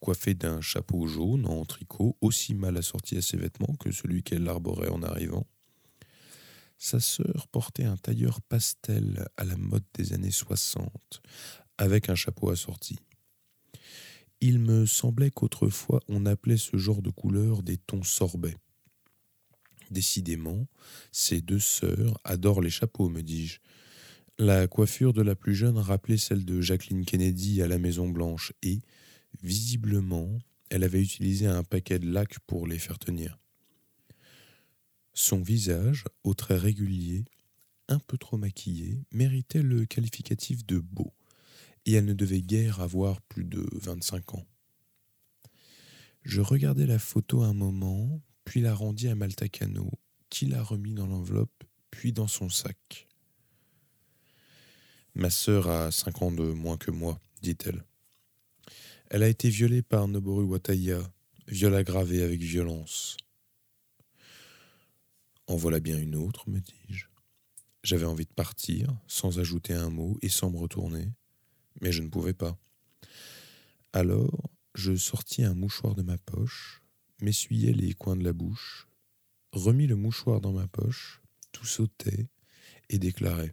coiffée 0.00 0.34
d'un 0.34 0.60
chapeau 0.60 1.06
jaune 1.06 1.46
en 1.46 1.64
tricot, 1.64 2.18
aussi 2.20 2.52
mal 2.52 2.76
assorti 2.76 3.16
à 3.16 3.22
ses 3.22 3.38
vêtements 3.38 3.74
que 3.76 3.90
celui 3.90 4.22
qu'elle 4.22 4.46
arborait 4.46 4.90
en 4.90 5.02
arrivant. 5.02 5.46
Sa 6.76 7.00
sœur 7.00 7.48
portait 7.48 7.84
un 7.84 7.96
tailleur 7.96 8.42
pastel 8.42 9.26
à 9.38 9.44
la 9.44 9.56
mode 9.56 9.86
des 9.94 10.12
années 10.12 10.30
soixante, 10.30 11.22
avec 11.78 12.10
un 12.10 12.14
chapeau 12.14 12.50
assorti. 12.50 12.98
Il 14.42 14.58
me 14.58 14.84
semblait 14.84 15.30
qu'autrefois 15.30 16.02
on 16.08 16.26
appelait 16.26 16.58
ce 16.58 16.76
genre 16.76 17.00
de 17.00 17.08
couleur 17.08 17.62
des 17.62 17.78
tons 17.78 18.02
sorbets. 18.02 18.58
Décidément, 19.90 20.66
ces 21.10 21.40
deux 21.40 21.58
sœurs 21.58 22.20
adorent 22.24 22.62
les 22.62 22.70
chapeaux, 22.70 23.08
me 23.08 23.22
dis-je. 23.22 23.58
La 24.38 24.68
coiffure 24.68 25.12
de 25.12 25.22
la 25.22 25.34
plus 25.34 25.54
jeune 25.54 25.76
rappelait 25.76 26.16
celle 26.16 26.44
de 26.44 26.60
Jacqueline 26.60 27.04
Kennedy 27.04 27.60
à 27.60 27.68
la 27.68 27.78
Maison 27.78 28.08
Blanche 28.08 28.52
et, 28.62 28.80
visiblement, 29.42 30.38
elle 30.70 30.84
avait 30.84 31.02
utilisé 31.02 31.46
un 31.46 31.64
paquet 31.64 31.98
de 31.98 32.10
lac 32.10 32.38
pour 32.46 32.66
les 32.66 32.78
faire 32.78 32.98
tenir. 32.98 33.38
Son 35.12 35.42
visage, 35.42 36.04
aux 36.22 36.34
traits 36.34 36.62
réguliers, 36.62 37.24
un 37.88 37.98
peu 37.98 38.16
trop 38.16 38.38
maquillé, 38.38 39.02
méritait 39.10 39.62
le 39.62 39.84
qualificatif 39.84 40.64
de 40.64 40.78
beau, 40.78 41.12
et 41.84 41.94
elle 41.94 42.04
ne 42.04 42.14
devait 42.14 42.40
guère 42.40 42.80
avoir 42.80 43.20
plus 43.22 43.44
de 43.44 43.66
vingt-cinq 43.72 44.34
ans. 44.34 44.46
Je 46.22 46.40
regardai 46.40 46.86
la 46.86 46.98
photo 46.98 47.42
un 47.42 47.54
moment, 47.54 48.22
puis 48.44 48.60
la 48.60 48.74
rendit 48.74 49.08
à 49.08 49.14
Maltacano, 49.14 49.90
qui 50.28 50.46
la 50.46 50.62
remit 50.62 50.94
dans 50.94 51.06
l'enveloppe, 51.06 51.64
puis 51.90 52.12
dans 52.12 52.28
son 52.28 52.48
sac. 52.48 53.08
Ma 55.14 55.30
sœur 55.30 55.68
a 55.68 55.90
cinq 55.90 56.22
ans 56.22 56.30
de 56.30 56.44
moins 56.44 56.76
que 56.76 56.90
moi, 56.90 57.20
dit-elle. 57.42 57.84
Elle 59.10 59.22
a 59.24 59.28
été 59.28 59.50
violée 59.50 59.82
par 59.82 60.06
Noboru 60.06 60.44
Wataya, 60.44 61.00
viol 61.48 61.74
aggravé 61.74 62.22
avec 62.22 62.40
violence. 62.40 63.16
En 65.48 65.56
voilà 65.56 65.80
bien 65.80 65.98
une 65.98 66.14
autre, 66.14 66.48
me 66.48 66.60
dis-je. 66.60 67.06
J'avais 67.82 68.04
envie 68.04 68.26
de 68.26 68.32
partir, 68.32 68.96
sans 69.08 69.40
ajouter 69.40 69.74
un 69.74 69.90
mot 69.90 70.16
et 70.22 70.28
sans 70.28 70.50
me 70.50 70.58
retourner, 70.58 71.12
mais 71.80 71.90
je 71.90 72.02
ne 72.02 72.08
pouvais 72.08 72.34
pas. 72.34 72.56
Alors, 73.92 74.50
je 74.74 74.94
sortis 74.94 75.42
un 75.42 75.54
mouchoir 75.54 75.96
de 75.96 76.02
ma 76.02 76.18
poche, 76.18 76.79
m'essuyai 77.24 77.72
les 77.72 77.94
coins 77.94 78.16
de 78.16 78.24
la 78.24 78.32
bouche, 78.32 78.88
remis 79.52 79.86
le 79.86 79.96
mouchoir 79.96 80.40
dans 80.40 80.52
ma 80.52 80.66
poche, 80.66 81.20
tout 81.52 81.66
sautait 81.66 82.28
et 82.88 82.98
déclarai 82.98 83.52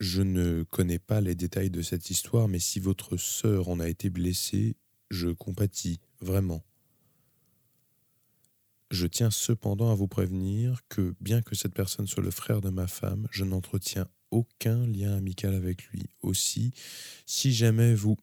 Je 0.00 0.22
ne 0.22 0.62
connais 0.62 0.98
pas 0.98 1.20
les 1.20 1.34
détails 1.34 1.70
de 1.70 1.82
cette 1.82 2.10
histoire, 2.10 2.48
mais 2.48 2.58
si 2.58 2.80
votre 2.80 3.16
sœur 3.16 3.68
en 3.68 3.80
a 3.80 3.88
été 3.88 4.10
blessée, 4.10 4.76
je 5.10 5.28
compatis, 5.28 6.00
vraiment. 6.20 6.64
Je 8.90 9.06
tiens 9.06 9.30
cependant 9.30 9.90
à 9.90 9.94
vous 9.94 10.08
prévenir 10.08 10.80
que, 10.88 11.14
bien 11.20 11.42
que 11.42 11.54
cette 11.54 11.74
personne 11.74 12.06
soit 12.06 12.22
le 12.22 12.30
frère 12.30 12.60
de 12.60 12.70
ma 12.70 12.86
femme, 12.86 13.28
je 13.30 13.44
n'entretiens 13.44 14.08
aucun 14.30 14.86
lien 14.86 15.14
amical 15.14 15.54
avec 15.54 15.84
lui. 15.88 16.06
Aussi, 16.22 16.72
si 17.26 17.52
jamais 17.52 17.94
vous... 17.94 18.16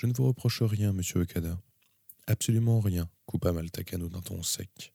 Je 0.00 0.06
ne 0.06 0.14
vous 0.14 0.24
reproche 0.24 0.62
rien, 0.62 0.94
monsieur 0.94 1.20
Okada. 1.20 1.60
Absolument 2.26 2.80
rien, 2.80 3.10
coupa 3.26 3.52
Maltakano 3.52 4.08
d'un 4.08 4.22
ton 4.22 4.42
sec. 4.42 4.94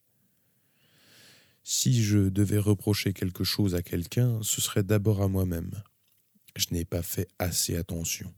Si 1.62 2.02
je 2.02 2.28
devais 2.28 2.58
reprocher 2.58 3.12
quelque 3.12 3.44
chose 3.44 3.76
à 3.76 3.82
quelqu'un, 3.82 4.40
ce 4.42 4.60
serait 4.60 4.82
d'abord 4.82 5.22
à 5.22 5.28
moi-même. 5.28 5.70
Je 6.56 6.66
n'ai 6.72 6.84
pas 6.84 7.04
fait 7.04 7.28
assez 7.38 7.76
attention. 7.76 8.34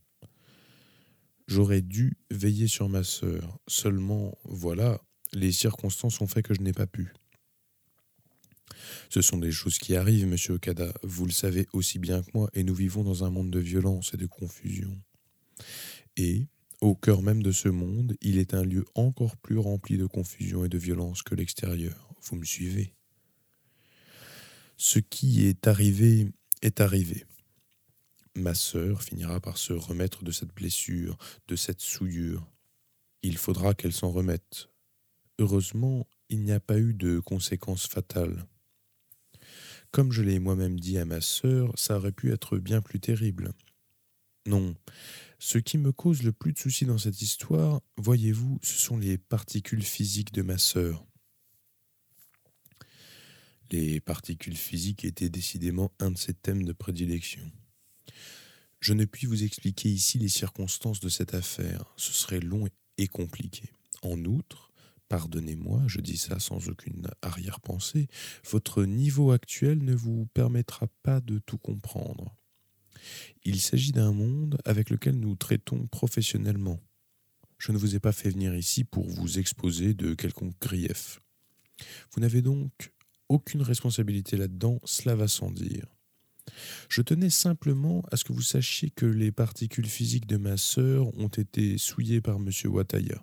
J'aurais 1.46 1.80
dû 1.80 2.18
veiller 2.30 2.68
sur 2.68 2.90
ma 2.90 3.02
sœur. 3.02 3.58
Seulement, 3.66 4.36
voilà, 4.44 5.00
les 5.32 5.52
circonstances 5.52 6.20
ont 6.20 6.26
fait 6.26 6.42
que 6.42 6.52
je 6.52 6.60
n'ai 6.60 6.74
pas 6.74 6.86
pu. 6.86 7.14
Ce 9.08 9.22
sont 9.22 9.38
des 9.38 9.52
choses 9.52 9.78
qui 9.78 9.96
arrivent, 9.96 10.26
monsieur 10.26 10.56
Okada, 10.56 10.92
vous 11.02 11.24
le 11.24 11.32
savez 11.32 11.66
aussi 11.72 11.98
bien 11.98 12.20
que 12.20 12.28
moi, 12.34 12.50
et 12.52 12.62
nous 12.62 12.74
vivons 12.74 13.04
dans 13.04 13.24
un 13.24 13.30
monde 13.30 13.50
de 13.50 13.58
violence 13.58 14.12
et 14.12 14.18
de 14.18 14.26
confusion. 14.26 15.00
Et, 16.18 16.46
au 16.80 16.94
cœur 16.94 17.22
même 17.22 17.42
de 17.42 17.52
ce 17.52 17.68
monde, 17.68 18.16
il 18.20 18.38
est 18.38 18.54
un 18.54 18.64
lieu 18.64 18.84
encore 18.94 19.36
plus 19.36 19.58
rempli 19.58 19.96
de 19.98 20.06
confusion 20.06 20.64
et 20.64 20.68
de 20.68 20.78
violence 20.78 21.22
que 21.22 21.34
l'extérieur. 21.34 22.08
Vous 22.22 22.36
me 22.36 22.44
suivez? 22.44 22.94
Ce 24.76 24.98
qui 24.98 25.46
est 25.46 25.66
arrivé 25.66 26.28
est 26.62 26.80
arrivé. 26.80 27.24
Ma 28.36 28.54
sœur 28.54 29.02
finira 29.02 29.40
par 29.40 29.58
se 29.58 29.72
remettre 29.72 30.22
de 30.22 30.30
cette 30.30 30.54
blessure, 30.54 31.18
de 31.48 31.56
cette 31.56 31.80
souillure. 31.80 32.48
Il 33.22 33.36
faudra 33.36 33.74
qu'elle 33.74 33.92
s'en 33.92 34.10
remette. 34.10 34.68
Heureusement, 35.40 36.06
il 36.28 36.44
n'y 36.44 36.52
a 36.52 36.60
pas 36.60 36.78
eu 36.78 36.94
de 36.94 37.18
conséquences 37.18 37.88
fatales. 37.88 38.46
Comme 39.90 40.12
je 40.12 40.22
l'ai 40.22 40.38
moi-même 40.38 40.78
dit 40.78 40.98
à 40.98 41.04
ma 41.04 41.20
sœur, 41.20 41.72
ça 41.76 41.96
aurait 41.96 42.12
pu 42.12 42.32
être 42.32 42.58
bien 42.58 42.80
plus 42.80 43.00
terrible. 43.00 43.52
Non. 44.46 44.76
Ce 45.40 45.58
qui 45.58 45.78
me 45.78 45.92
cause 45.92 46.24
le 46.24 46.32
plus 46.32 46.52
de 46.52 46.58
soucis 46.58 46.84
dans 46.84 46.98
cette 46.98 47.22
histoire, 47.22 47.80
voyez-vous, 47.96 48.58
ce 48.62 48.74
sont 48.74 48.98
les 48.98 49.18
particules 49.18 49.84
physiques 49.84 50.32
de 50.32 50.42
ma 50.42 50.58
sœur. 50.58 51.06
Les 53.70 54.00
particules 54.00 54.56
physiques 54.56 55.04
étaient 55.04 55.28
décidément 55.28 55.92
un 56.00 56.10
de 56.10 56.18
ses 56.18 56.34
thèmes 56.34 56.64
de 56.64 56.72
prédilection. 56.72 57.52
Je 58.80 58.94
ne 58.94 59.04
puis 59.04 59.26
vous 59.26 59.44
expliquer 59.44 59.88
ici 59.88 60.18
les 60.18 60.28
circonstances 60.28 61.00
de 61.00 61.08
cette 61.08 61.34
affaire, 61.34 61.84
ce 61.96 62.12
serait 62.12 62.40
long 62.40 62.66
et 62.96 63.06
compliqué. 63.06 63.70
En 64.02 64.24
outre, 64.24 64.72
pardonnez-moi, 65.08 65.82
je 65.86 66.00
dis 66.00 66.16
ça 66.16 66.40
sans 66.40 66.68
aucune 66.68 67.08
arrière-pensée, 67.22 68.08
votre 68.50 68.84
niveau 68.84 69.30
actuel 69.30 69.84
ne 69.84 69.94
vous 69.94 70.26
permettra 70.34 70.88
pas 71.02 71.20
de 71.20 71.38
tout 71.38 71.58
comprendre. 71.58 72.34
Il 73.44 73.60
s'agit 73.60 73.92
d'un 73.92 74.12
monde 74.12 74.58
avec 74.64 74.90
lequel 74.90 75.18
nous 75.18 75.36
traitons 75.36 75.86
professionnellement. 75.86 76.80
Je 77.58 77.72
ne 77.72 77.78
vous 77.78 77.96
ai 77.96 78.00
pas 78.00 78.12
fait 78.12 78.30
venir 78.30 78.54
ici 78.54 78.84
pour 78.84 79.08
vous 79.08 79.38
exposer 79.38 79.94
de 79.94 80.14
quelconque 80.14 80.58
grief. 80.60 81.20
Vous 82.12 82.20
n'avez 82.20 82.42
donc 82.42 82.92
aucune 83.28 83.62
responsabilité 83.62 84.36
là-dedans, 84.36 84.80
cela 84.84 85.14
va 85.14 85.28
sans 85.28 85.50
dire. 85.50 85.86
Je 86.88 87.02
tenais 87.02 87.30
simplement 87.30 88.02
à 88.10 88.16
ce 88.16 88.24
que 88.24 88.32
vous 88.32 88.42
sachiez 88.42 88.90
que 88.90 89.06
les 89.06 89.32
particules 89.32 89.86
physiques 89.86 90.26
de 90.26 90.38
ma 90.38 90.56
sœur 90.56 91.14
ont 91.18 91.28
été 91.28 91.76
souillées 91.78 92.20
par 92.20 92.36
M. 92.36 92.50
Wataya. 92.64 93.22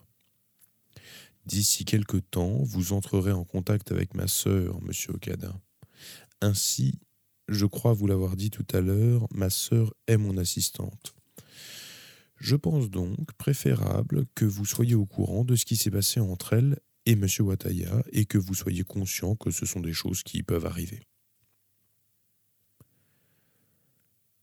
D'ici 1.45 1.85
quelque 1.85 2.17
temps, 2.17 2.63
vous 2.63 2.93
entrerez 2.93 3.31
en 3.31 3.43
contact 3.43 3.91
avec 3.91 4.15
ma 4.15 4.27
sœur, 4.27 4.79
M. 4.81 4.91
Okada. 5.09 5.59
Ainsi, 6.41 6.99
je 7.47 7.65
crois 7.65 7.93
vous 7.93 8.07
l'avoir 8.07 8.35
dit 8.35 8.49
tout 8.49 8.65
à 8.73 8.81
l'heure, 8.81 9.27
ma 9.33 9.49
sœur 9.49 9.93
est 10.07 10.17
mon 10.17 10.37
assistante. 10.37 11.15
Je 12.37 12.55
pense 12.55 12.89
donc 12.89 13.33
préférable 13.33 14.25
que 14.35 14.45
vous 14.45 14.65
soyez 14.65 14.95
au 14.95 15.05
courant 15.05 15.45
de 15.45 15.55
ce 15.55 15.65
qui 15.65 15.75
s'est 15.75 15.91
passé 15.91 16.19
entre 16.19 16.53
elle 16.53 16.79
et 17.05 17.13
M. 17.13 17.27
Wataya 17.39 18.03
et 18.11 18.25
que 18.25 18.37
vous 18.37 18.53
soyez 18.53 18.83
conscient 18.83 19.35
que 19.35 19.51
ce 19.51 19.65
sont 19.65 19.79
des 19.79 19.93
choses 19.93 20.23
qui 20.23 20.43
peuvent 20.43 20.65
arriver. 20.65 21.07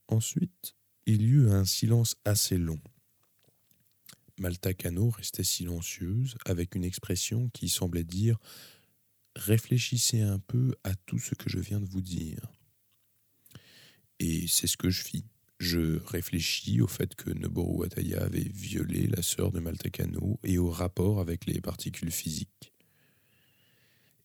Ensuite, 0.07 0.75
il 1.05 1.21
y 1.21 1.25
eut 1.25 1.49
un 1.49 1.65
silence 1.65 2.15
assez 2.25 2.57
long. 2.57 2.79
Malta 4.39 4.73
Cano 4.73 5.09
restait 5.09 5.43
silencieuse 5.43 6.35
avec 6.45 6.75
une 6.75 6.83
expression 6.83 7.49
qui 7.49 7.69
semblait 7.69 8.03
dire 8.03 8.37
Réfléchissez 9.35 10.21
un 10.21 10.39
peu 10.39 10.75
à 10.83 10.93
tout 10.95 11.19
ce 11.19 11.35
que 11.35 11.49
je 11.49 11.59
viens 11.59 11.79
de 11.79 11.85
vous 11.85 12.01
dire. 12.01 12.51
Et 14.25 14.47
c'est 14.47 14.67
ce 14.67 14.77
que 14.77 14.89
je 14.89 15.03
fis. 15.03 15.25
Je 15.59 15.99
réfléchis 16.05 16.79
au 16.79 16.87
fait 16.87 17.13
que 17.13 17.29
Noboru 17.29 17.81
Wataya 17.81 18.23
avait 18.23 18.49
violé 18.53 19.05
la 19.07 19.21
sœur 19.21 19.51
de 19.51 19.59
Maltakano 19.59 20.39
et 20.45 20.57
au 20.57 20.69
rapport 20.69 21.19
avec 21.19 21.45
les 21.45 21.59
particules 21.59 22.09
physiques. 22.09 22.71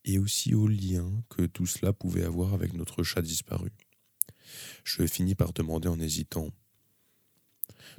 Et 0.05 0.21
aussi 0.21 0.55
au 0.55 0.69
lien 0.69 1.11
que 1.29 1.47
tout 1.47 1.67
cela 1.67 1.93
pouvait 1.93 2.23
avoir 2.23 2.55
avec 2.55 2.75
notre 2.75 3.03
chat 3.03 3.23
disparu. 3.23 3.73
Je 4.85 5.05
finis 5.05 5.35
par 5.35 5.53
demander 5.53 5.89
en 5.89 5.99
hésitant 5.99 6.53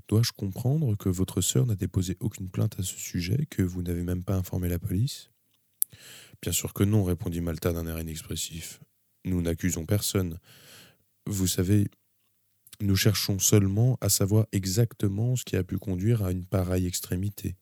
Dois-je 0.07 0.31
comprendre 0.31 0.95
que 0.95 1.09
votre 1.09 1.41
sœur 1.41 1.65
n'a 1.65 1.75
déposé 1.75 2.15
aucune 2.21 2.49
plainte 2.49 2.79
à 2.79 2.83
ce 2.83 2.95
sujet, 2.95 3.45
que 3.49 3.61
vous 3.61 3.81
n'avez 3.81 4.03
même 4.03 4.23
pas 4.23 4.37
informé 4.37 4.69
la 4.69 4.79
police? 4.79 5.31
Bien 6.41 6.53
sûr 6.53 6.71
que 6.71 6.85
non, 6.85 7.03
répondit 7.03 7.41
Malta 7.41 7.73
d'un 7.73 7.87
air 7.87 7.99
inexpressif. 7.99 8.79
Nous 9.25 9.41
n'accusons 9.41 9.85
personne. 9.85 10.39
Vous 11.29 11.45
savez, 11.45 11.91
nous 12.81 12.95
cherchons 12.95 13.37
seulement 13.37 13.99
à 14.01 14.09
savoir 14.09 14.47
exactement 14.51 15.35
ce 15.35 15.45
qui 15.45 15.57
a 15.57 15.63
pu 15.63 15.77
conduire 15.77 16.23
à 16.23 16.31
une 16.31 16.43
pareille 16.43 16.87
extrémité. 16.87 17.55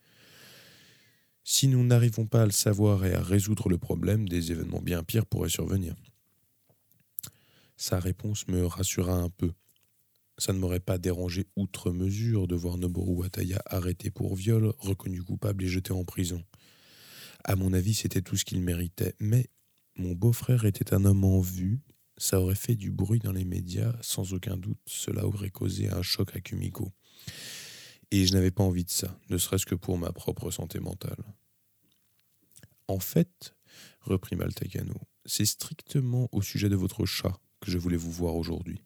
Si 1.43 1.67
nous 1.67 1.83
n'arrivons 1.83 2.25
pas 2.27 2.43
à 2.43 2.45
le 2.45 2.53
savoir 2.53 3.03
et 3.03 3.13
à 3.13 3.21
résoudre 3.21 3.67
le 3.67 3.77
problème, 3.77 4.29
des 4.29 4.53
événements 4.53 4.81
bien 4.81 5.03
pires 5.03 5.25
pourraient 5.25 5.49
survenir. 5.49 5.95
Sa 7.75 7.99
réponse 7.99 8.47
me 8.47 8.65
rassura 8.65 9.15
un 9.15 9.29
peu. 9.29 9.51
Ça 10.37 10.53
ne 10.53 10.59
m'aurait 10.59 10.79
pas 10.79 10.97
dérangé 10.97 11.45
outre 11.57 11.91
mesure 11.91 12.47
de 12.47 12.55
voir 12.55 12.77
Noboru 12.77 13.15
Wataya 13.15 13.61
arrêté 13.65 14.11
pour 14.11 14.37
viol, 14.37 14.73
reconnu 14.77 15.21
coupable 15.23 15.65
et 15.65 15.67
jeté 15.67 15.91
en 15.91 16.05
prison. 16.05 16.41
À 17.43 17.57
mon 17.57 17.73
avis, 17.73 17.95
c'était 17.95 18.21
tout 18.21 18.37
ce 18.37 18.45
qu'il 18.45 18.61
méritait, 18.61 19.15
mais 19.19 19.49
mon 19.97 20.13
beau-frère 20.13 20.63
était 20.63 20.93
un 20.93 21.03
homme 21.03 21.25
en 21.25 21.41
vue 21.41 21.81
ça 22.17 22.39
aurait 22.41 22.55
fait 22.55 22.75
du 22.75 22.91
bruit 22.91 23.19
dans 23.19 23.31
les 23.31 23.45
médias, 23.45 23.95
sans 24.01 24.33
aucun 24.33 24.57
doute, 24.57 24.79
cela 24.85 25.25
aurait 25.25 25.51
causé 25.51 25.89
un 25.89 26.01
choc 26.01 26.35
à 26.35 26.39
Kumiko. 26.39 26.91
Et 28.11 28.25
je 28.25 28.33
n'avais 28.33 28.51
pas 28.51 28.63
envie 28.63 28.85
de 28.85 28.89
ça, 28.89 29.19
ne 29.29 29.37
serait-ce 29.37 29.65
que 29.65 29.75
pour 29.75 29.97
ma 29.97 30.11
propre 30.11 30.49
santé 30.51 30.79
mentale. 30.79 31.23
En 32.87 32.99
fait, 32.99 33.55
reprit 34.01 34.35
Maltacano, 34.35 34.99
c'est 35.25 35.45
strictement 35.45 36.29
au 36.31 36.41
sujet 36.41 36.69
de 36.69 36.75
votre 36.75 37.05
chat 37.05 37.37
que 37.59 37.69
je 37.69 37.77
voulais 37.77 37.97
vous 37.97 38.11
voir 38.11 38.35
aujourd'hui. 38.35 38.81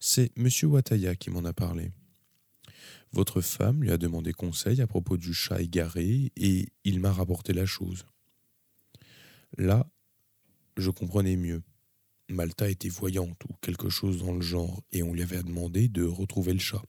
C'est 0.00 0.32
M. 0.36 0.48
Wataya 0.70 1.16
qui 1.16 1.30
m'en 1.30 1.44
a 1.44 1.52
parlé. 1.52 1.90
Votre 3.12 3.40
femme 3.40 3.82
lui 3.82 3.90
a 3.90 3.98
demandé 3.98 4.32
conseil 4.32 4.80
à 4.80 4.86
propos 4.86 5.16
du 5.16 5.32
chat 5.32 5.60
égaré 5.60 6.32
et 6.36 6.68
il 6.84 7.00
m'a 7.00 7.12
rapporté 7.12 7.52
la 7.52 7.66
chose. 7.66 8.06
Là, 9.56 9.90
je 10.76 10.90
comprenais 10.90 11.36
mieux. 11.36 11.62
Malta 12.28 12.68
était 12.68 12.88
voyante 12.88 13.42
ou 13.48 13.54
quelque 13.60 13.88
chose 13.88 14.18
dans 14.18 14.34
le 14.34 14.40
genre, 14.42 14.82
et 14.92 15.02
on 15.02 15.14
lui 15.14 15.22
avait 15.22 15.42
demandé 15.42 15.88
de 15.88 16.04
retrouver 16.04 16.52
le 16.52 16.58
chat. 16.58 16.82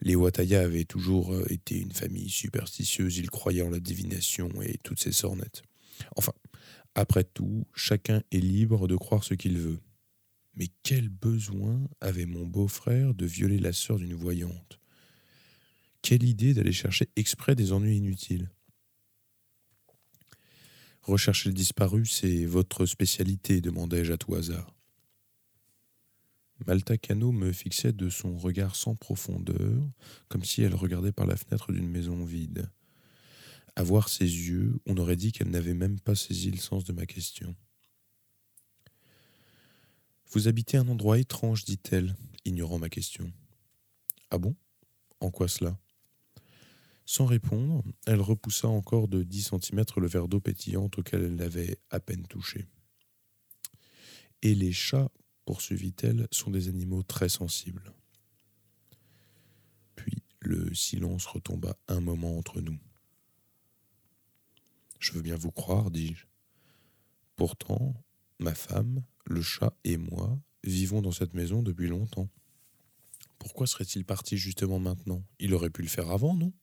Les 0.00 0.16
Wataya 0.16 0.62
avaient 0.62 0.84
toujours 0.84 1.32
euh, 1.32 1.46
été 1.48 1.78
une 1.78 1.92
famille 1.92 2.28
superstitieuse, 2.28 3.18
ils 3.18 3.30
croyaient 3.30 3.62
en 3.62 3.70
la 3.70 3.78
divination 3.78 4.50
et 4.60 4.78
toutes 4.82 5.00
ces 5.00 5.12
sornettes. 5.12 5.62
Enfin, 6.16 6.32
après 6.94 7.24
tout, 7.24 7.66
chacun 7.74 8.22
est 8.32 8.40
libre 8.40 8.88
de 8.88 8.96
croire 8.96 9.22
ce 9.22 9.34
qu'il 9.34 9.58
veut. 9.58 9.78
Mais 10.56 10.66
quel 10.82 11.08
besoin 11.08 11.80
avait 12.00 12.26
mon 12.26 12.44
beau-frère 12.44 13.14
de 13.14 13.24
violer 13.24 13.58
la 13.58 13.72
sœur 13.72 13.98
d'une 13.98 14.14
voyante? 14.14 14.80
Quelle 16.02 16.24
idée 16.24 16.52
d'aller 16.52 16.72
chercher 16.72 17.08
exprès 17.14 17.54
des 17.54 17.72
ennuis 17.72 17.96
inutiles? 17.96 18.50
Rechercher 21.02 21.48
le 21.48 21.54
disparu, 21.54 22.06
c'est 22.06 22.44
votre 22.44 22.86
spécialité 22.86 23.60
demandai-je 23.60 24.12
à 24.12 24.16
tout 24.16 24.34
hasard. 24.34 24.72
Malta 26.64 26.96
Cano 26.96 27.32
me 27.32 27.50
fixait 27.50 27.92
de 27.92 28.08
son 28.08 28.36
regard 28.36 28.76
sans 28.76 28.94
profondeur, 28.94 29.82
comme 30.28 30.44
si 30.44 30.62
elle 30.62 30.76
regardait 30.76 31.10
par 31.10 31.26
la 31.26 31.36
fenêtre 31.36 31.72
d'une 31.72 31.88
maison 31.88 32.24
vide. 32.24 32.70
À 33.74 33.82
voir 33.82 34.08
ses 34.08 34.24
yeux, 34.24 34.78
on 34.86 34.96
aurait 34.96 35.16
dit 35.16 35.32
qu'elle 35.32 35.50
n'avait 35.50 35.74
même 35.74 35.98
pas 35.98 36.14
saisi 36.14 36.52
le 36.52 36.58
sens 36.58 36.84
de 36.84 36.92
ma 36.92 37.06
question. 37.06 37.56
Vous 40.30 40.46
habitez 40.46 40.76
un 40.76 40.88
endroit 40.88 41.18
étrange, 41.18 41.64
dit-elle, 41.64 42.14
ignorant 42.44 42.78
ma 42.78 42.88
question. 42.88 43.32
Ah 44.30 44.38
bon? 44.38 44.54
En 45.20 45.30
quoi 45.30 45.48
cela? 45.48 45.76
Sans 47.12 47.26
répondre, 47.26 47.84
elle 48.06 48.22
repoussa 48.22 48.68
encore 48.68 49.06
de 49.06 49.22
dix 49.22 49.42
centimètres 49.42 50.00
le 50.00 50.06
verre 50.06 50.28
d'eau 50.28 50.40
pétillante 50.40 50.96
auquel 50.96 51.22
elle 51.24 51.36
l'avait 51.36 51.78
à 51.90 52.00
peine 52.00 52.26
touché. 52.26 52.66
Et 54.40 54.54
les 54.54 54.72
chats, 54.72 55.10
poursuivit-elle, 55.44 56.26
sont 56.30 56.50
des 56.50 56.68
animaux 56.68 57.02
très 57.02 57.28
sensibles. 57.28 57.92
Puis 59.94 60.22
le 60.40 60.72
silence 60.72 61.26
retomba 61.26 61.76
un 61.86 62.00
moment 62.00 62.38
entre 62.38 62.62
nous. 62.62 62.78
Je 64.98 65.12
veux 65.12 65.20
bien 65.20 65.36
vous 65.36 65.52
croire, 65.52 65.90
dis-je. 65.90 66.24
Pourtant, 67.36 67.94
ma 68.38 68.54
femme, 68.54 69.04
le 69.26 69.42
chat 69.42 69.76
et 69.84 69.98
moi 69.98 70.40
vivons 70.64 71.02
dans 71.02 71.12
cette 71.12 71.34
maison 71.34 71.62
depuis 71.62 71.88
longtemps. 71.88 72.30
Pourquoi 73.38 73.66
serait-il 73.66 74.06
parti 74.06 74.38
justement 74.38 74.78
maintenant? 74.78 75.22
Il 75.38 75.52
aurait 75.52 75.68
pu 75.68 75.82
le 75.82 75.88
faire 75.88 76.10
avant, 76.10 76.34
non? 76.34 76.54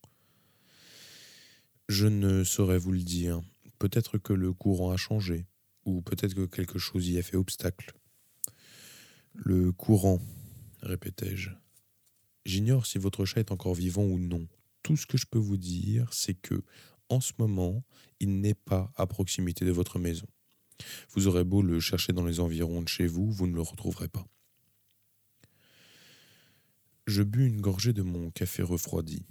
Je 1.89 2.05
ne 2.05 2.43
saurais 2.43 2.77
vous 2.77 2.91
le 2.91 3.01
dire. 3.01 3.41
Peut-être 3.79 4.19
que 4.19 4.31
le 4.31 4.53
courant 4.53 4.91
a 4.91 4.97
changé, 4.97 5.47
ou 5.85 6.01
peut-être 6.01 6.35
que 6.35 6.45
quelque 6.45 6.77
chose 6.77 7.09
y 7.09 7.17
a 7.17 7.23
fait 7.23 7.35
obstacle. 7.35 7.93
Le 9.33 9.71
courant, 9.71 10.21
répétai-je. 10.83 11.49
J'ignore 12.45 12.85
si 12.85 12.99
votre 12.99 13.25
chat 13.25 13.39
est 13.39 13.51
encore 13.51 13.73
vivant 13.73 14.03
ou 14.03 14.19
non. 14.19 14.47
Tout 14.83 14.97
ce 14.97 15.07
que 15.07 15.17
je 15.17 15.25
peux 15.25 15.39
vous 15.39 15.57
dire, 15.57 16.13
c'est 16.13 16.35
que, 16.35 16.63
en 17.09 17.21
ce 17.21 17.33
moment, 17.39 17.83
il 18.19 18.39
n'est 18.39 18.53
pas 18.53 18.93
à 18.95 19.07
proximité 19.07 19.65
de 19.65 19.71
votre 19.71 19.97
maison. 19.97 20.27
Vous 21.15 21.27
aurez 21.27 21.43
beau 21.43 21.63
le 21.63 21.79
chercher 21.79 22.13
dans 22.13 22.23
les 22.23 22.39
environs 22.39 22.83
de 22.83 22.87
chez 22.87 23.07
vous, 23.07 23.31
vous 23.31 23.47
ne 23.47 23.55
le 23.55 23.61
retrouverez 23.61 24.09
pas. 24.09 24.27
Je 27.07 27.23
bus 27.23 27.47
une 27.47 27.61
gorgée 27.61 27.93
de 27.93 28.03
mon 28.03 28.29
café 28.29 28.61
refroidi. 28.61 29.25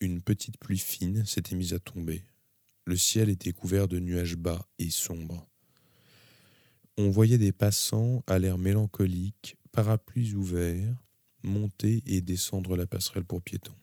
Une 0.00 0.22
petite 0.22 0.56
pluie 0.56 0.78
fine 0.78 1.26
s'était 1.26 1.54
mise 1.54 1.74
à 1.74 1.78
tomber. 1.78 2.24
Le 2.86 2.96
ciel 2.96 3.28
était 3.28 3.52
couvert 3.52 3.86
de 3.86 3.98
nuages 3.98 4.36
bas 4.36 4.66
et 4.78 4.88
sombres. 4.88 5.46
On 6.96 7.10
voyait 7.10 7.36
des 7.36 7.52
passants 7.52 8.24
à 8.26 8.38
l'air 8.38 8.56
mélancolique, 8.56 9.58
parapluies 9.72 10.34
ouverts, 10.34 10.96
monter 11.42 12.02
et 12.06 12.22
descendre 12.22 12.76
la 12.76 12.86
passerelle 12.86 13.24
pour 13.24 13.42
piétons. 13.42 13.76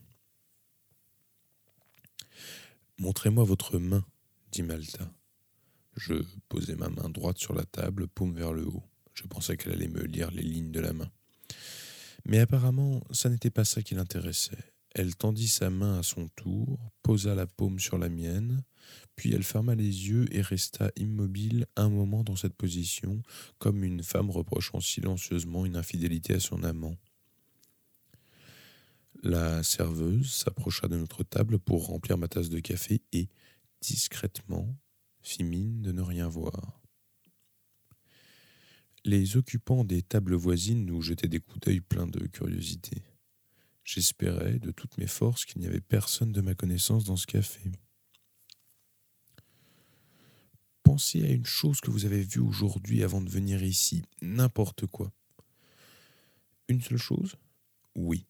Montrez-moi 2.98 3.44
votre 3.44 3.78
main, 3.78 4.04
dit 4.52 4.64
Malta. 4.64 5.14
Je 5.96 6.16
posai 6.50 6.76
ma 6.76 6.90
main 6.90 7.10
droite 7.10 7.38
sur 7.38 7.54
la 7.54 7.66
table, 7.66 8.08
paume 8.08 8.34
vers 8.34 8.54
le 8.54 8.66
haut. 8.68 8.84
Je 9.14 9.24
pensais 9.24 9.56
qu'elle 9.56 9.74
allait 9.74 9.88
me 9.88 10.04
lire 10.04 10.32
les 10.32 10.44
lignes 10.44 10.72
de 10.72 10.80
la 10.80 10.94
main. 10.94 11.12
Mais 12.26 12.40
apparemment, 12.40 13.04
ça 13.12 13.30
n'était 13.30 13.52
pas 13.52 13.66
ça 13.66 13.84
qui 13.84 13.94
l'intéressait. 13.94 14.74
Elle 14.98 15.16
tendit 15.16 15.48
sa 15.48 15.70
main 15.70 16.00
à 16.00 16.04
son 16.04 16.28
tour, 16.30 16.80
posa 17.04 17.36
la 17.36 17.46
paume 17.46 17.78
sur 17.78 18.00
la 18.00 18.10
mienne, 18.10 18.64
puis 19.16 19.32
elle 19.32 19.44
ferma 19.44 19.76
les 19.76 20.10
yeux 20.10 20.26
et 20.36 20.42
resta 20.42 20.90
immobile 20.96 21.68
un 21.76 21.88
moment 21.88 22.24
dans 22.24 22.36
cette 22.36 22.56
position, 22.56 23.22
comme 23.60 23.84
une 23.84 24.02
femme 24.02 24.32
reprochant 24.32 24.80
silencieusement 24.80 25.68
une 25.68 25.76
infidélité 25.76 26.34
à 26.34 26.40
son 26.40 26.64
amant. 26.64 26.96
La 29.22 29.62
serveuse 29.62 30.32
s'approcha 30.32 30.88
de 30.88 30.98
notre 30.98 31.24
table 31.24 31.60
pour 31.60 31.86
remplir 31.86 32.18
ma 32.18 32.28
tasse 32.28 32.50
de 32.50 32.60
café 32.60 33.04
et, 33.14 33.30
discrètement, 33.82 34.76
fit 35.22 35.44
mine 35.44 35.84
de 35.84 35.92
ne 35.92 36.02
rien 36.02 36.28
voir. 36.28 36.82
Les 39.06 39.38
occupants 39.38 39.84
des 39.84 40.02
tables 40.02 40.34
voisines 40.34 40.88
nous 40.88 41.04
jetaient 41.04 41.28
des 41.28 41.40
coups 41.40 41.68
d'œil 41.68 41.82
pleins 41.82 42.08
de 42.08 42.26
curiosité. 42.26 43.04
J'espérais 43.88 44.60
de 44.60 44.72
toutes 44.72 44.98
mes 44.98 45.08
forces 45.08 45.46
qu'il 45.46 45.62
n'y 45.62 45.68
avait 45.68 45.80
personne 45.80 46.34
de 46.34 46.42
ma 46.42 46.54
connaissance 46.54 47.06
dans 47.06 47.16
ce 47.16 47.26
café. 47.26 47.72
Pensez 50.84 51.24
à 51.24 51.30
une 51.30 51.46
chose 51.46 51.80
que 51.80 51.90
vous 51.90 52.04
avez 52.04 52.22
vue 52.22 52.42
aujourd'hui 52.42 53.02
avant 53.02 53.22
de 53.22 53.30
venir 53.30 53.64
ici, 53.64 54.04
n'importe 54.22 54.88
quoi. 54.88 55.14
Une 56.68 56.82
seule 56.82 56.98
chose? 56.98 57.38
Oui. 57.96 58.26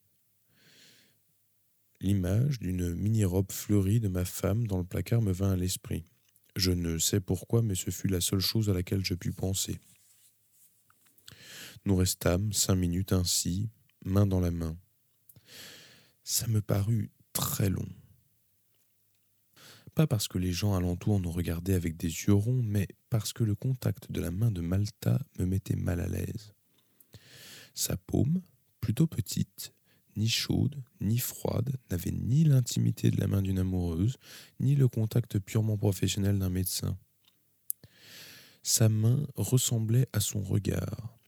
L'image 2.00 2.60
d'une 2.60 2.94
mini-robe 2.94 3.50
fleurie 3.50 3.98
de 3.98 4.06
ma 4.06 4.24
femme 4.24 4.68
dans 4.68 4.78
le 4.78 4.84
placard 4.84 5.22
me 5.22 5.32
vint 5.32 5.50
à 5.50 5.56
l'esprit. 5.56 6.04
Je 6.54 6.70
ne 6.70 6.98
sais 6.98 7.20
pourquoi, 7.20 7.62
mais 7.62 7.74
ce 7.74 7.90
fut 7.90 8.06
la 8.06 8.20
seule 8.20 8.38
chose 8.38 8.70
à 8.70 8.74
laquelle 8.74 9.04
je 9.04 9.14
pus 9.14 9.32
penser. 9.32 9.80
Nous 11.84 11.96
restâmes 11.96 12.52
cinq 12.52 12.76
minutes 12.76 13.12
ainsi, 13.12 13.70
main 14.04 14.24
dans 14.24 14.40
la 14.40 14.52
main. 14.52 14.78
Ça 16.30 16.46
me 16.46 16.60
parut 16.60 17.10
très 17.32 17.70
long. 17.70 17.88
Pas 19.94 20.06
parce 20.06 20.28
que 20.28 20.36
les 20.36 20.52
gens 20.52 20.74
alentour 20.74 21.20
nous 21.20 21.30
regardaient 21.30 21.72
avec 21.72 21.96
des 21.96 22.08
yeux 22.08 22.34
ronds, 22.34 22.62
mais 22.62 22.86
parce 23.08 23.32
que 23.32 23.44
le 23.44 23.54
contact 23.54 24.12
de 24.12 24.20
la 24.20 24.30
main 24.30 24.50
de 24.50 24.60
Malta 24.60 25.22
me 25.38 25.46
mettait 25.46 25.74
mal 25.74 26.00
à 26.00 26.06
l'aise. 26.06 26.52
Sa 27.72 27.96
paume, 27.96 28.42
plutôt 28.82 29.06
petite, 29.06 29.72
ni 30.16 30.28
chaude, 30.28 30.76
ni 31.00 31.16
froide, 31.16 31.74
n'avait 31.90 32.12
ni 32.12 32.44
l'intimité 32.44 33.10
de 33.10 33.18
la 33.18 33.26
main 33.26 33.40
d'une 33.40 33.60
amoureuse, 33.60 34.18
ni 34.60 34.74
le 34.74 34.86
contact 34.86 35.38
purement 35.38 35.78
professionnel 35.78 36.38
d'un 36.38 36.50
médecin. 36.50 36.98
Sa 38.62 38.90
main 38.90 39.26
ressemblait 39.34 40.08
à 40.12 40.20
son 40.20 40.42
regard. 40.42 41.18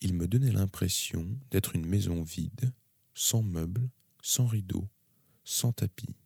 Il 0.00 0.14
me 0.14 0.26
donnait 0.26 0.52
l'impression 0.52 1.38
d'être 1.50 1.76
une 1.76 1.84
maison 1.84 2.22
vide, 2.22 2.72
sans 3.12 3.42
meubles, 3.42 3.90
sans 4.26 4.46
rideaux, 4.46 4.88
sans 5.44 5.70
tapis. 5.70 6.16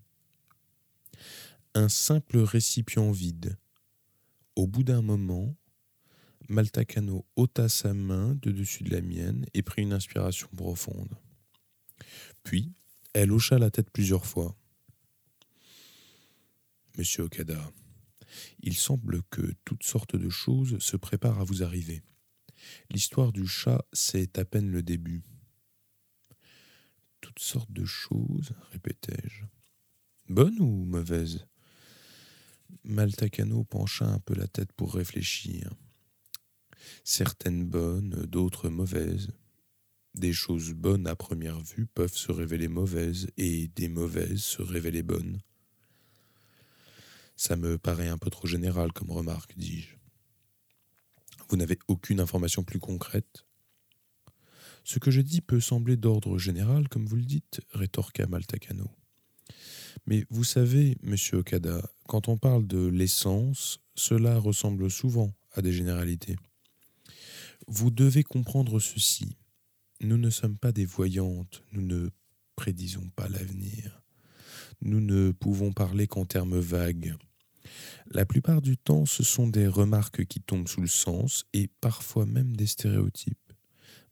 Un 1.74 1.90
simple 1.90 2.38
récipient 2.38 3.10
vide. 3.10 3.58
Au 4.56 4.66
bout 4.66 4.84
d'un 4.84 5.02
moment, 5.02 5.54
Maltacano 6.48 7.26
ôta 7.36 7.68
sa 7.68 7.92
main 7.92 8.36
de 8.40 8.52
dessus 8.52 8.84
de 8.84 8.90
la 8.90 9.02
mienne 9.02 9.44
et 9.52 9.60
prit 9.60 9.82
une 9.82 9.92
inspiration 9.92 10.48
profonde. 10.56 11.14
Puis, 12.42 12.72
elle 13.12 13.32
hocha 13.32 13.58
la 13.58 13.70
tête 13.70 13.90
plusieurs 13.90 14.24
fois. 14.24 14.56
Monsieur 16.96 17.24
Okada, 17.24 17.70
il 18.62 18.76
semble 18.76 19.22
que 19.24 19.52
toutes 19.66 19.84
sortes 19.84 20.16
de 20.16 20.30
choses 20.30 20.78
se 20.78 20.96
préparent 20.96 21.40
à 21.40 21.44
vous 21.44 21.62
arriver. 21.62 22.02
L'histoire 22.88 23.30
du 23.30 23.46
chat, 23.46 23.84
c'est 23.92 24.38
à 24.38 24.46
peine 24.46 24.70
le 24.70 24.82
début. 24.82 25.22
Toutes 27.30 27.38
sortes 27.44 27.72
de 27.72 27.84
choses, 27.84 28.54
répétai-je. 28.72 29.44
Bonnes 30.28 30.58
ou 30.58 30.84
mauvaises 30.84 31.46
Maltacano 32.82 33.62
pencha 33.62 34.04
un 34.04 34.18
peu 34.18 34.34
la 34.34 34.48
tête 34.48 34.72
pour 34.72 34.94
réfléchir. 34.94 35.72
Certaines 37.04 37.64
bonnes, 37.64 38.26
d'autres 38.26 38.68
mauvaises. 38.68 39.30
Des 40.16 40.32
choses 40.32 40.72
bonnes 40.72 41.06
à 41.06 41.14
première 41.14 41.60
vue 41.60 41.86
peuvent 41.86 42.16
se 42.16 42.32
révéler 42.32 42.66
mauvaises 42.66 43.30
et 43.36 43.68
des 43.68 43.88
mauvaises 43.88 44.42
se 44.42 44.60
révéler 44.60 45.04
bonnes. 45.04 45.40
Ça 47.36 47.54
me 47.54 47.78
paraît 47.78 48.08
un 48.08 48.18
peu 48.18 48.30
trop 48.30 48.48
général 48.48 48.92
comme 48.92 49.12
remarque, 49.12 49.56
dis-je. 49.56 49.94
Vous 51.48 51.56
n'avez 51.56 51.78
aucune 51.86 52.18
information 52.18 52.64
plus 52.64 52.80
concrète? 52.80 53.44
Ce 54.84 54.98
que 54.98 55.10
je 55.10 55.20
dis 55.20 55.40
peut 55.40 55.60
sembler 55.60 55.96
d'ordre 55.96 56.38
général, 56.38 56.88
comme 56.88 57.06
vous 57.06 57.16
le 57.16 57.24
dites, 57.24 57.60
rétorqua 57.72 58.26
Maltacano. 58.26 58.90
Mais 60.06 60.24
vous 60.30 60.44
savez, 60.44 60.96
monsieur 61.02 61.38
Okada, 61.38 61.88
quand 62.06 62.28
on 62.28 62.38
parle 62.38 62.66
de 62.66 62.86
l'essence, 62.86 63.80
cela 63.94 64.38
ressemble 64.38 64.90
souvent 64.90 65.32
à 65.52 65.62
des 65.62 65.72
généralités. 65.72 66.36
Vous 67.66 67.90
devez 67.90 68.22
comprendre 68.22 68.80
ceci. 68.80 69.36
Nous 70.00 70.16
ne 70.16 70.30
sommes 70.30 70.56
pas 70.56 70.72
des 70.72 70.86
voyantes, 70.86 71.62
nous 71.72 71.82
ne 71.82 72.08
prédisons 72.56 73.08
pas 73.14 73.28
l'avenir. 73.28 74.02
Nous 74.80 75.00
ne 75.00 75.30
pouvons 75.32 75.72
parler 75.72 76.06
qu'en 76.06 76.24
termes 76.24 76.58
vagues. 76.58 77.14
La 78.06 78.24
plupart 78.24 78.62
du 78.62 78.76
temps, 78.76 79.06
ce 79.06 79.22
sont 79.22 79.46
des 79.46 79.66
remarques 79.66 80.24
qui 80.24 80.40
tombent 80.40 80.68
sous 80.68 80.80
le 80.80 80.88
sens 80.88 81.44
et 81.52 81.68
parfois 81.80 82.26
même 82.26 82.56
des 82.56 82.66
stéréotypes. 82.66 83.52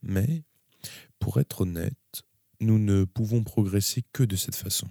Mais, 0.02 0.44
pour 1.18 1.40
être 1.40 1.62
honnête, 1.62 2.22
nous 2.60 2.78
ne 2.78 3.04
pouvons 3.04 3.44
progresser 3.44 4.04
que 4.12 4.22
de 4.22 4.36
cette 4.36 4.56
façon. 4.56 4.88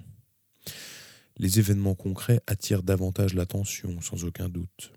Les 1.38 1.60
événements 1.60 1.96
concrets 1.96 2.42
attirent 2.48 2.84
davantage 2.84 3.34
l'attention, 3.34 4.02
sans 4.02 4.24
aucun 4.24 4.50
doute 4.50 4.92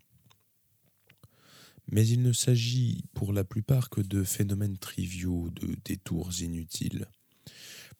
mais 1.91 2.07
il 2.07 2.23
ne 2.23 2.33
s'agit 2.33 3.05
pour 3.15 3.33
la 3.33 3.45
plupart 3.45 3.91
que 3.91 4.01
de 4.01 4.23
phénomènes 4.23 4.79
triviaux, 4.79 5.51
de 5.51 5.77
détours 5.85 6.41
inutiles. 6.41 7.07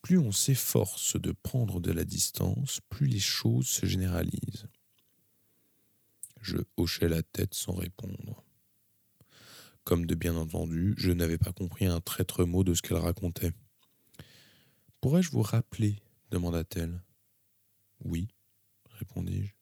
Plus 0.01 0.19
on 0.19 0.33
s'efforce 0.33 1.21
de 1.21 1.33
prendre 1.33 1.81
de 1.81 1.93
la 1.93 2.05
distance, 2.05 2.81
plus 2.89 3.07
les 3.07 3.19
choses 3.19 3.67
se 3.67 3.87
généralisent. 3.87 4.67
Je 6.41 6.59
hochai 6.77 7.09
la 7.09 7.23
tête 7.23 7.55
sans 7.55 7.75
répondre. 7.75 8.45
Comme 9.91 10.07
de 10.07 10.15
bien 10.15 10.37
entendu, 10.37 10.95
je 10.99 11.11
n'avais 11.11 11.37
pas 11.37 11.53
compris 11.53 11.85
un 11.85 12.01
traître 12.01 12.45
mot 12.45 12.63
de 12.63 12.75
ce 12.75 12.81
qu'elle 12.81 12.99
racontait. 12.99 13.51
Pourrais-je 15.01 15.33
vous 15.33 15.43
rappeler 15.43 15.97
demanda-t-elle. 16.31 17.03
Oui, 18.05 18.29
répondis-je. 19.01 19.53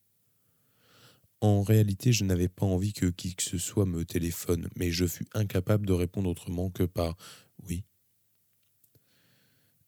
En 1.40 1.62
réalité, 1.62 2.12
je 2.12 2.24
n'avais 2.24 2.50
pas 2.50 2.66
envie 2.66 2.92
que 2.92 3.06
qui 3.06 3.36
que 3.36 3.42
ce 3.42 3.56
soit 3.56 3.86
me 3.86 4.04
téléphone, 4.04 4.68
mais 4.76 4.90
je 4.90 5.06
fus 5.06 5.26
incapable 5.32 5.86
de 5.86 5.94
répondre 5.94 6.28
autrement 6.28 6.68
que 6.68 6.82
par 6.82 7.16
oui. 7.66 7.86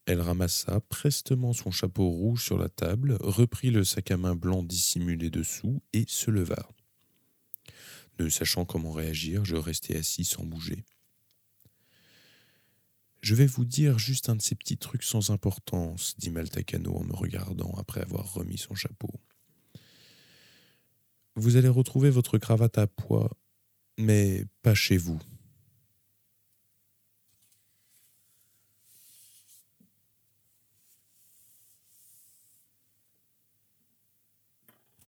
Elle 0.07 0.23
ramassa 0.23 0.81
prestement 0.89 1.53
son 1.53 1.71
chapeau 1.71 2.09
rouge 2.09 2.47
sur 2.47 2.57
la 2.57 2.71
table, 2.71 3.19
reprit 3.21 3.71
le 3.71 3.85
sac 3.85 4.11
à 4.11 4.17
main 4.17 4.37
blanc 4.37 4.63
dissimulé 4.63 5.29
dessous 5.29 5.83
et 5.93 6.07
se 6.09 6.31
leva. 6.31 6.67
Sachant 8.29 8.65
comment 8.65 8.93
réagir, 8.93 9.45
je 9.45 9.57
restai 9.57 9.97
assis 9.97 10.25
sans 10.25 10.45
bouger. 10.45 10.85
Je 13.23 13.35
vais 13.35 13.47
vous 13.47 13.65
dire 13.65 13.99
juste 13.99 14.29
un 14.29 14.37
de 14.37 14.43
ces 14.43 14.55
petits 14.55 14.79
trucs 14.79 15.03
sans 15.03 15.31
importance, 15.31 16.15
dit 16.19 16.31
Maltacano 16.31 16.95
en 16.95 17.05
me 17.05 17.15
regardant 17.15 17.73
après 17.79 18.01
avoir 18.01 18.33
remis 18.33 18.59
son 18.59 18.75
chapeau. 18.75 19.11
Vous 21.37 21.57
allez 21.57 21.69
retrouver 21.69 22.11
votre 22.11 22.39
cravate 22.39 22.79
à 22.79 22.87
pois, 22.87 23.31
mais 23.99 24.45
pas 24.63 24.75
chez 24.75 24.97
vous. 24.97 25.21